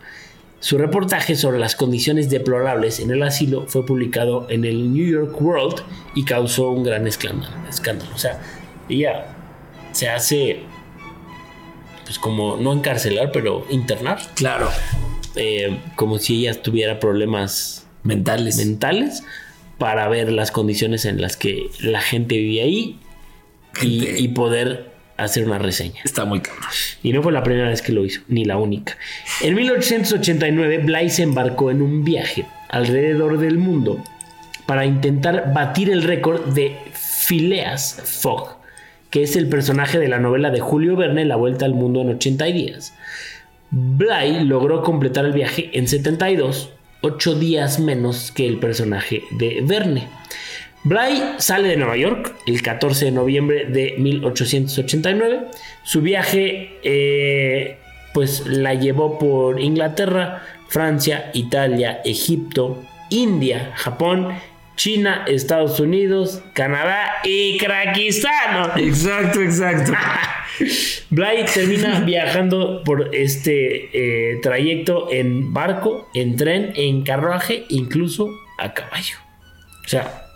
[0.61, 5.41] Su reportaje sobre las condiciones deplorables en el asilo fue publicado en el New York
[5.41, 5.83] World
[6.15, 7.55] y causó un gran escándalo.
[7.69, 8.11] escándalo.
[8.15, 8.41] O sea,
[8.89, 9.37] ella
[9.93, 10.61] se hace,
[12.05, 14.19] pues como no encarcelar, pero internar.
[14.35, 14.69] Claro.
[15.37, 18.57] Eh, como si ella tuviera problemas Mentales.
[18.57, 19.23] mentales
[19.79, 22.99] para ver las condiciones en las que la gente vivía ahí
[23.81, 26.01] y poder hacer una reseña.
[26.05, 26.65] Está muy cabrón.
[27.03, 28.97] Y no fue la primera vez que lo hizo, ni la única.
[29.43, 34.03] En 1889, Bly se embarcó en un viaje alrededor del mundo
[34.67, 38.59] para intentar batir el récord de Phileas Fogg,
[39.11, 42.11] que es el personaje de la novela de Julio Verne, La Vuelta al Mundo en
[42.11, 42.95] 80 días.
[43.71, 46.71] Bly logró completar el viaje en 72,
[47.03, 50.09] 8 días menos que el personaje de Verne.
[50.85, 55.47] Bly sale de Nueva York el 14 de noviembre de 1889.
[55.83, 57.79] Su viaje eh,
[58.15, 64.29] pues la llevó por Inglaterra, Francia, Italia, Egipto, India, Japón,
[64.77, 68.79] China, Estados Unidos, Canadá y Krakistán.
[68.79, 69.93] Exacto, exacto.
[71.11, 78.73] Bly termina viajando por este eh, trayecto en barco, en tren, en carruaje, incluso a
[78.73, 79.17] caballo.
[79.85, 80.28] O sea,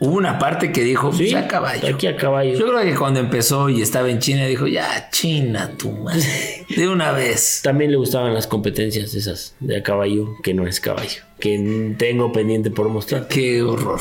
[0.00, 1.94] Hubo una parte que dijo, sí, ya caballo.
[1.94, 2.58] Aquí a caballo.
[2.58, 6.66] Yo creo que cuando empezó y estaba en China dijo, ya China, tu madre.
[6.76, 7.60] De una vez.
[7.62, 12.32] También le gustaban las competencias esas de a caballo, que no es caballo, que tengo
[12.32, 13.28] pendiente por mostrar.
[13.28, 14.00] Qué horror.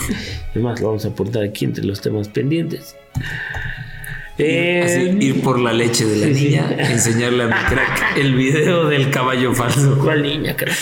[0.54, 2.96] Es más, lo vamos a apuntar aquí entre los temas pendientes.
[4.40, 6.46] Eh, Así, ir por la leche de la sí, sí.
[6.50, 10.00] niña, enseñarle a mi crack el video del caballo falso.
[10.04, 10.74] ¿Cuál niña, cara?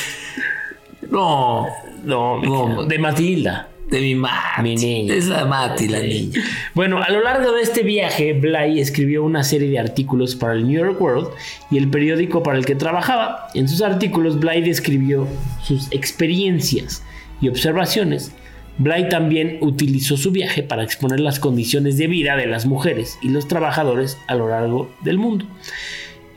[1.10, 1.68] No,
[2.06, 2.86] No, No.
[2.86, 3.68] de Matilda.
[3.92, 4.62] De mi Mati.
[4.64, 5.14] Mi niña.
[5.14, 6.42] Es la Mati, la niña.
[6.74, 10.66] Bueno, a lo largo de este viaje, Bly escribió una serie de artículos para el
[10.66, 11.28] New York World
[11.70, 13.50] y el periódico para el que trabajaba.
[13.54, 15.28] En sus artículos, Bly describió
[15.62, 17.04] sus experiencias
[17.42, 18.32] y observaciones.
[18.78, 23.28] Bly también utilizó su viaje para exponer las condiciones de vida de las mujeres y
[23.28, 25.46] los trabajadores a lo largo del mundo.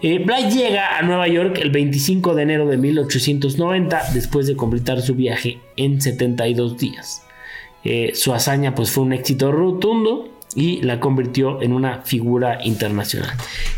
[0.03, 5.01] Eh, Bly llega a Nueva York el 25 de enero de 1890 después de completar
[5.01, 7.25] su viaje en 72 días.
[7.85, 13.31] Eh, su hazaña pues fue un éxito rotundo y la convirtió en una figura internacional.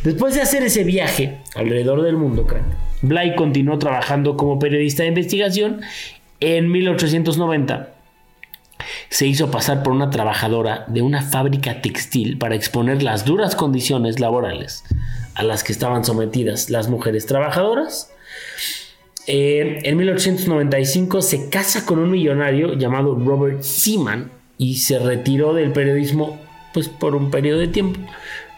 [0.05, 2.47] Después de hacer ese viaje alrededor del mundo,
[3.03, 5.81] Bly continuó trabajando como periodista de investigación.
[6.41, 7.95] En 1890
[9.09, 14.21] se hizo pasar por una trabajadora de una fábrica textil para exponer las duras condiciones
[14.21, 14.85] laborales
[15.35, 18.13] a las que estaban sometidas las mujeres trabajadoras.
[19.29, 26.39] En 1895 se casa con un millonario llamado Robert Seaman y se retiró del periodismo
[26.72, 27.99] pues por un periodo de tiempo.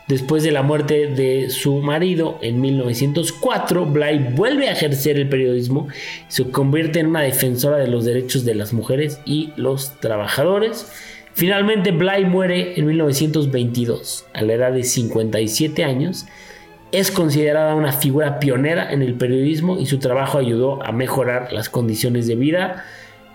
[0.08, 5.88] Después de la muerte de su marido en 1904, Bly vuelve a ejercer el periodismo
[6.28, 10.90] se convierte en una defensora de los derechos de las mujeres y los trabajadores.
[11.34, 16.26] Finalmente, Bly muere en 1922 a la edad de 57 años
[16.92, 21.68] es considerada una figura pionera en el periodismo y su trabajo ayudó a mejorar las
[21.68, 22.84] condiciones de vida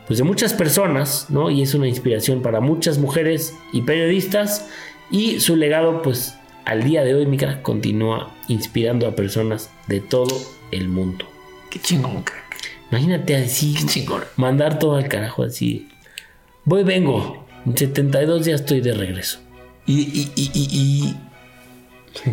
[0.07, 1.49] pues, de muchas personas, ¿no?
[1.51, 4.69] Y es una inspiración para muchas mujeres y periodistas
[5.11, 6.35] y su legado pues
[6.65, 10.35] al día de hoy, mi crack, continúa inspirando a personas de todo
[10.71, 11.25] el mundo.
[11.69, 12.41] Qué chingón, crack.
[12.91, 14.23] Imagínate así, Qué chingón.
[14.37, 15.89] mandar todo al carajo así.
[16.65, 17.45] Voy, vengo.
[17.65, 19.39] En 72 días estoy de regreso.
[19.85, 21.15] Y, y- y- y-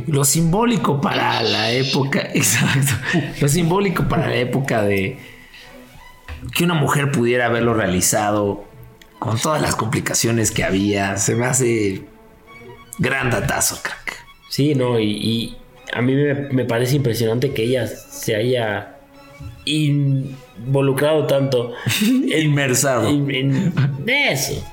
[0.06, 2.92] lo simbólico para la época, exacto,
[3.40, 5.18] lo simbólico para la época de
[6.54, 8.64] que una mujer pudiera haberlo realizado
[9.18, 12.02] con todas las complicaciones que había, se me hace
[12.98, 14.24] gran datazo, crack.
[14.48, 15.56] Sí, no, y, y
[15.92, 18.96] a mí me, me parece impresionante que ella se haya
[19.64, 21.72] involucrado tanto
[22.02, 23.08] Inmersado.
[23.08, 24.64] en, en eso.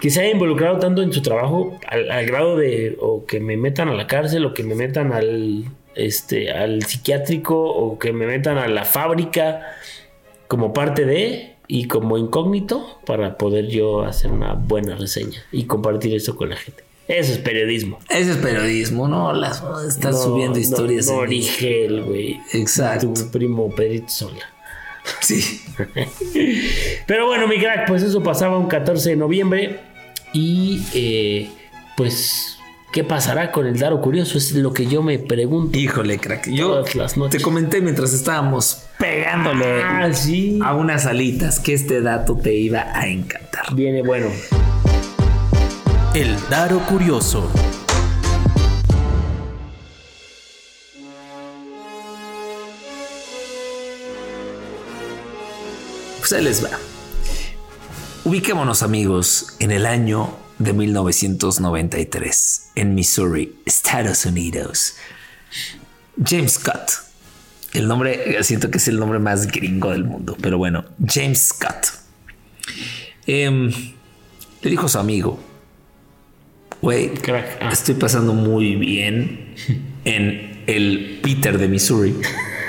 [0.00, 3.56] Que se haya involucrado tanto en su trabajo al, al grado de o que me
[3.56, 8.26] metan a la cárcel o que me metan al, este, al psiquiátrico o que me
[8.26, 9.62] metan a la fábrica
[10.48, 16.14] como parte de y como incógnito para poder yo hacer una buena reseña y compartir
[16.14, 16.84] eso con la gente.
[17.08, 17.98] Eso es periodismo.
[18.10, 19.32] Ese es periodismo, ¿no?
[19.32, 21.06] Las estás No, subiendo no, historias.
[21.06, 22.40] No, en- Origel, güey.
[22.52, 23.12] Exacto.
[23.14, 24.52] Tu primo Pedrito Sola.
[25.20, 25.60] Sí.
[27.06, 29.80] Pero bueno, mi crack, pues eso pasaba un 14 de noviembre.
[30.32, 31.50] Y eh,
[31.96, 32.58] pues,
[32.92, 34.36] ¿qué pasará con el Daro Curioso?
[34.38, 35.78] Es lo que yo me pregunto.
[35.78, 36.48] Híjole, crack.
[36.50, 37.38] Yo Todas las noches.
[37.38, 40.58] te comenté mientras estábamos pegándole Ah, sí.
[40.62, 43.74] a unas alitas que este dato te iba a encantar.
[43.74, 44.26] Viene bueno.
[46.14, 47.50] El Daro Curioso.
[56.26, 56.70] Pues ahí les va.
[58.24, 64.96] Ubiquémonos amigos en el año de 1993 en Missouri, Estados Unidos.
[66.20, 66.90] James Scott.
[67.74, 71.92] El nombre, siento que es el nombre más gringo del mundo, pero bueno, James Scott.
[73.28, 73.70] Em,
[74.62, 75.38] le dijo a su amigo,
[76.82, 77.12] güey.
[77.60, 77.68] Ah.
[77.70, 79.54] estoy pasando muy bien
[80.04, 82.16] en el Peter de Missouri.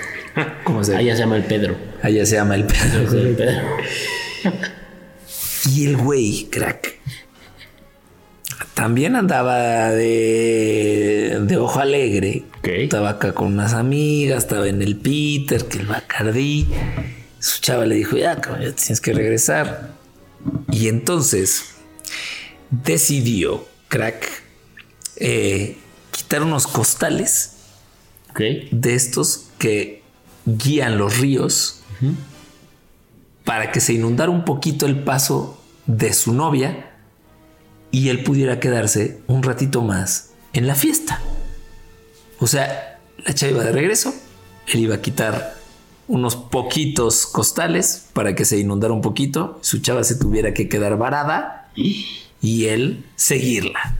[0.63, 1.86] ¿Cómo se Allá se llama el Pedro.
[2.01, 3.19] Allá se llama el Pedro.
[3.19, 3.67] El Pedro.
[5.73, 6.97] Y el güey, crack.
[8.73, 12.43] También andaba de, de ojo alegre.
[12.63, 16.67] Estaba acá con unas amigas, estaba en el Peter, que el Bacardí.
[17.39, 19.93] Su chava le dijo, ya, cabrón, ya tienes que regresar.
[20.71, 21.75] Y entonces
[22.69, 24.27] decidió, crack,
[25.17, 25.77] eh,
[26.11, 27.53] quitar unos costales
[28.37, 30.03] de estos que
[30.45, 31.81] guían los ríos
[33.43, 36.91] para que se inundara un poquito el paso de su novia
[37.91, 41.21] y él pudiera quedarse un ratito más en la fiesta.
[42.39, 44.13] O sea, la chava iba de regreso,
[44.67, 45.55] él iba a quitar
[46.07, 50.97] unos poquitos costales para que se inundara un poquito, su chava se tuviera que quedar
[50.97, 51.71] varada
[52.41, 53.95] y él seguirla.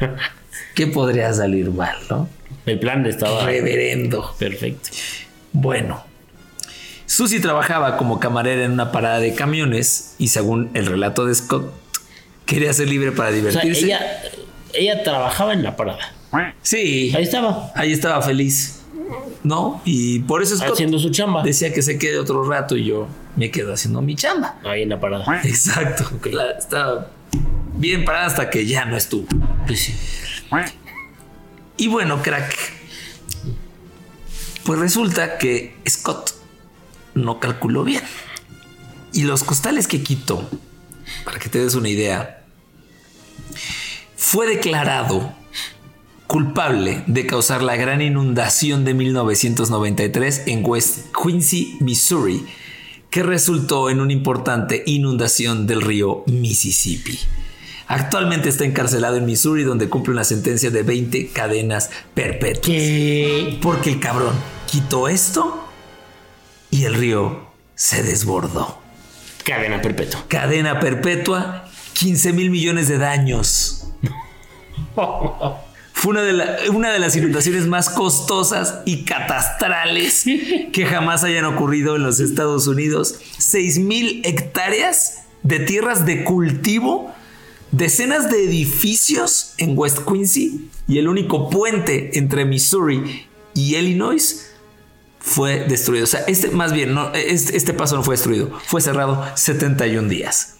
[0.74, 2.28] ¿Qué podría salir mal, no?
[2.66, 4.34] El plan estaba Reverendo.
[4.38, 4.90] perfecto.
[5.52, 6.04] Bueno,
[7.08, 11.72] Susie trabajaba como camarera en una parada de camiones y según el relato de Scott,
[12.44, 13.86] quería ser libre para O sea, divertirse.
[13.86, 14.00] ella,
[14.74, 16.12] ella trabajaba en la parada.
[16.60, 17.72] Sí, Ahí estaba.
[17.74, 18.82] ahí estaba feliz,
[19.42, 19.80] ¿no?
[19.86, 21.42] Y por eso Scott Haciendo su chamba.
[21.42, 24.56] decía que se quede otro rato y yo me quedo haciendo mi chamba.
[24.64, 25.40] Ahí en la parada.
[25.44, 26.04] Exacto.
[26.30, 27.08] La- estaba
[27.74, 29.26] bien parada hasta que ya no estuvo.
[29.66, 29.94] Pues sí.
[31.78, 32.54] Y bueno, crack.
[34.64, 36.34] Pues resulta que Scott
[37.18, 38.02] no calculó bien.
[39.12, 40.48] Y los costales que quitó,
[41.24, 42.44] para que te des una idea,
[44.16, 45.32] fue declarado
[46.26, 52.44] culpable de causar la gran inundación de 1993 en West Quincy, Missouri,
[53.10, 57.18] que resultó en una importante inundación del río Mississippi.
[57.86, 62.60] Actualmente está encarcelado en Missouri donde cumple una sentencia de 20 cadenas perpetuas.
[62.66, 63.58] ¿Qué?
[63.62, 64.34] Porque el cabrón
[64.70, 65.67] quitó esto
[66.70, 68.78] y el río se desbordó.
[69.44, 70.24] Cadena perpetua.
[70.28, 73.88] Cadena perpetua, 15 mil millones de daños.
[75.92, 80.24] Fue una de, la- una de las inundaciones más costosas y catastrales
[80.72, 83.16] que jamás hayan ocurrido en los Estados Unidos.
[83.38, 87.12] 6 mil hectáreas de tierras de cultivo,
[87.72, 94.47] decenas de edificios en West Quincy y el único puente entre Missouri y Illinois
[95.28, 96.04] fue destruido.
[96.04, 100.08] O sea, este más bien, no, este, este paso no fue destruido, fue cerrado 71
[100.08, 100.56] días.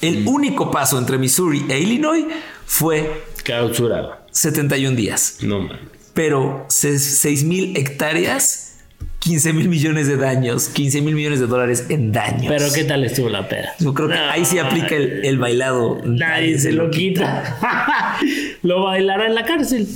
[0.00, 2.26] El único paso entre Missouri e Illinois
[2.66, 4.16] fue Clausurado.
[4.30, 5.38] 71 días.
[5.42, 5.80] No mames.
[6.14, 8.76] Pero 6 mil hectáreas,
[9.18, 12.46] 15 mil millones de daños, 15 mil millones de dólares en daños.
[12.48, 13.74] Pero ¿qué tal estuvo la peda?
[13.80, 16.00] Yo creo que No, ahí sí aplica el, el bailado.
[16.04, 17.58] Nadie se lo quita.
[18.62, 19.88] lo bailará en la cárcel.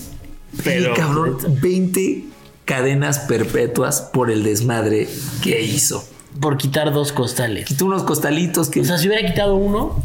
[0.64, 2.24] Pero, cabrón, 20
[2.68, 5.08] cadenas perpetuas por el desmadre
[5.42, 6.04] que hizo.
[6.38, 7.64] Por quitar dos costales.
[7.64, 10.04] Quitó unos costalitos que O sea, si hubiera quitado uno.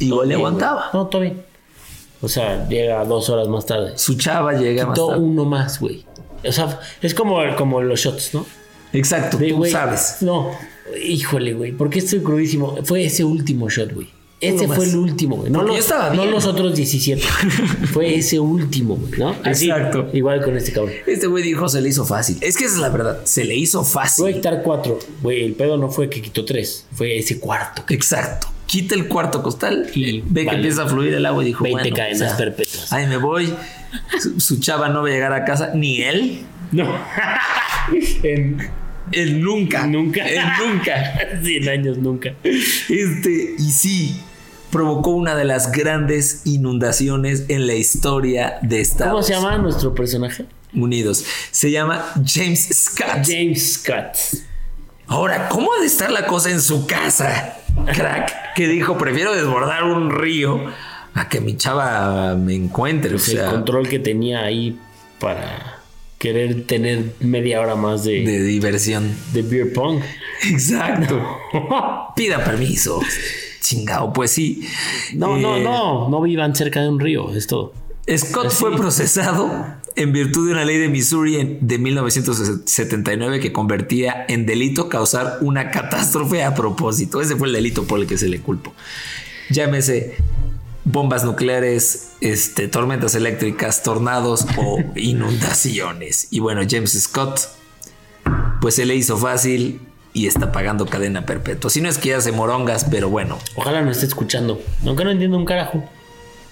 [0.00, 0.90] igual le aguantaba.
[0.92, 1.42] No, todo bien.
[2.20, 3.92] O sea, llega dos horas más tarde.
[3.96, 5.22] Su chava llega más Quitó tarde.
[5.22, 6.04] uno más, güey.
[6.44, 8.44] O sea, es como, como los shots, ¿no?
[8.92, 10.16] Exacto, De, tú sabes.
[10.20, 10.50] No,
[11.02, 11.70] híjole, güey.
[11.72, 12.76] ¿Por qué estoy crudísimo?
[12.84, 14.08] Fue ese último shot, güey.
[14.40, 15.50] Ese fue el último, güey.
[15.50, 17.22] No, los, no otros 17.
[17.92, 19.36] fue ese último, güey, ¿no?
[19.44, 20.08] Así, Exacto.
[20.14, 20.94] Igual con este cabrón.
[21.06, 22.38] Este güey dijo se le hizo fácil.
[22.40, 23.20] Es que esa es la verdad.
[23.24, 24.34] Se le hizo Voy a fácil.
[24.34, 24.98] quitar cuatro.
[25.22, 26.86] Güey, el pedo no fue que quitó tres.
[26.92, 27.84] Fue ese cuarto.
[27.90, 28.48] Exacto.
[28.64, 31.80] Quita el cuarto costal y ve que empieza a fluir el agua y dijo 20
[31.82, 32.92] bueno, cadenas o sea, perpetuas.
[32.92, 33.52] Ahí me voy.
[34.20, 36.42] Su, su chava no va a llegar a casa ni él.
[36.72, 36.88] No.
[38.22, 38.58] en,
[39.12, 39.86] Él nunca.
[39.86, 40.26] nunca.
[40.26, 41.18] Él nunca.
[41.42, 42.34] 100 años nunca.
[42.44, 44.20] Este, y sí,
[44.70, 49.94] provocó una de las grandes inundaciones en la historia de Estados ¿Cómo se llama nuestro
[49.94, 50.46] personaje?
[50.72, 51.24] Unidos.
[51.50, 53.24] Se llama James Scott.
[53.26, 54.16] James Scott.
[55.06, 57.56] Ahora, ¿cómo ha de estar la cosa en su casa?
[57.92, 60.60] Crack, que dijo, prefiero desbordar un río
[61.14, 63.10] a que mi chava me encuentre.
[63.10, 64.78] O Pues el sea, control que tenía ahí
[65.18, 65.80] para
[66.18, 69.12] querer tener media hora más de, de diversión.
[69.32, 70.00] de beer pong.
[70.48, 71.20] Exacto.
[72.14, 73.00] Pida permiso.
[73.60, 74.66] Chingado, pues sí.
[75.14, 77.72] No, no, Eh, no, no vivan cerca de un río, es todo.
[78.16, 79.50] Scott fue procesado
[79.94, 85.38] en virtud de una ley de Missouri en- de 1979 que convertía en delito causar
[85.42, 87.20] una catástrofe a propósito.
[87.20, 88.72] Ese fue el delito por el que se le culpó.
[89.50, 90.16] Llámese
[90.84, 96.28] bombas nucleares, este, tormentas eléctricas, tornados o inundaciones.
[96.30, 97.40] Y bueno, James Scott,
[98.60, 99.80] pues se le hizo fácil
[100.12, 101.70] y está pagando cadena perpetua.
[101.70, 104.60] Si no es que ya se morongas, pero bueno, Ojalá no esté escuchando.
[104.84, 105.84] Aunque no entiendo un carajo.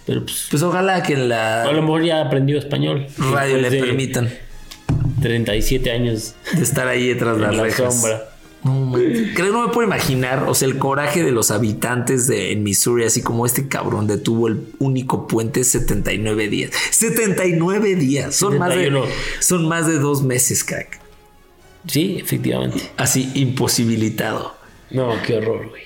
[0.07, 0.47] Pero pues.
[0.51, 3.07] pues ojalá que en A lo la mejor ya aprendió español.
[3.19, 4.31] radio le permitan
[5.21, 7.95] 37 años de estar ahí detrás de las la rejas.
[7.95, 8.29] sombra.
[8.65, 8.93] No.
[8.93, 12.65] Creo que no me puedo imaginar, o sea, el coraje de los habitantes de en
[12.65, 16.71] Missouri, así como este cabrón detuvo el único puente 79 días.
[16.91, 18.35] 79 días.
[18.35, 19.07] Son más de 71.
[19.41, 21.01] son más de dos meses, crack.
[21.89, 22.91] Sí, efectivamente.
[22.97, 24.55] Así imposibilitado.
[24.91, 25.83] No, qué horror, güey.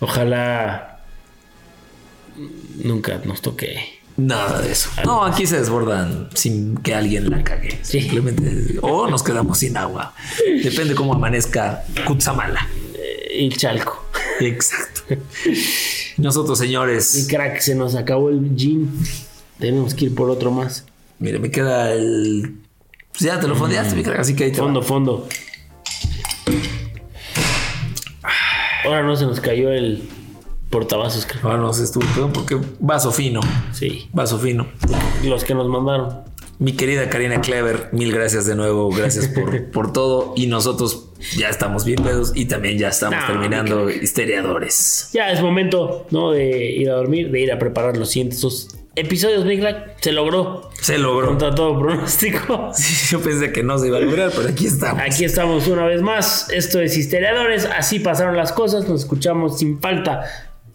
[0.00, 1.00] Ojalá
[2.82, 4.00] nunca nos toque.
[4.16, 4.90] Nada de eso.
[5.04, 7.78] No, aquí se desbordan sin que alguien la cague.
[7.82, 8.00] Sí.
[8.02, 8.78] Simplemente.
[8.82, 10.14] O nos quedamos sin agua.
[10.62, 12.66] Depende cómo amanezca Kutsamala.
[12.94, 14.06] Eh, El chalco.
[14.40, 15.02] Exacto.
[16.18, 17.26] Nosotros, Y señores.
[17.30, 18.90] crack, se nos acabó el gin.
[19.58, 20.84] Tenemos que ir por otro más.
[21.18, 22.56] Mire, me queda el.
[23.20, 24.64] Pues ya te lo fondeaste, mi crack, así que ahí te va.
[24.64, 25.28] Fondo, fondo.
[28.82, 30.08] Ahora no se nos cayó el
[30.70, 31.42] portavasos, creo.
[31.44, 33.42] Ahora no sé, estuvo peor porque vaso fino.
[33.72, 34.08] Sí.
[34.14, 34.68] Vaso fino.
[35.22, 36.20] Los que nos mandaron.
[36.58, 38.88] Mi querida Karina Clever, mil gracias de nuevo.
[38.88, 40.32] Gracias por, por todo.
[40.34, 45.10] Y nosotros ya estamos bien pedos y también ya estamos No, terminando histeriadores.
[45.12, 46.30] Ya es momento, ¿no?
[46.30, 49.96] De ir a dormir, de ir a preparar los dos episodios, Big Black.
[50.00, 50.70] Se logró.
[50.80, 51.28] Se logró.
[51.28, 52.72] Contra todo pronóstico.
[53.10, 55.02] Yo pensé que no se iba a lograr, pero aquí estamos.
[55.02, 56.48] Aquí estamos una vez más.
[56.50, 57.66] Esto es Histeriadores.
[57.66, 58.88] Así pasaron las cosas.
[58.88, 60.24] Nos escuchamos sin falta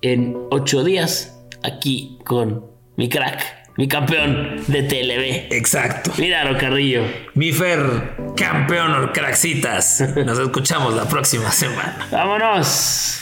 [0.02, 1.32] en ocho días.
[1.64, 3.42] Aquí con mi crack,
[3.78, 5.54] mi campeón de TLB.
[5.54, 6.12] Exacto.
[6.18, 7.04] Míralo, Carrillo.
[7.34, 10.04] Mi Fer, campeón Orcraxitas.
[10.26, 12.08] Nos escuchamos la próxima semana.
[12.12, 13.22] ¡Vámonos!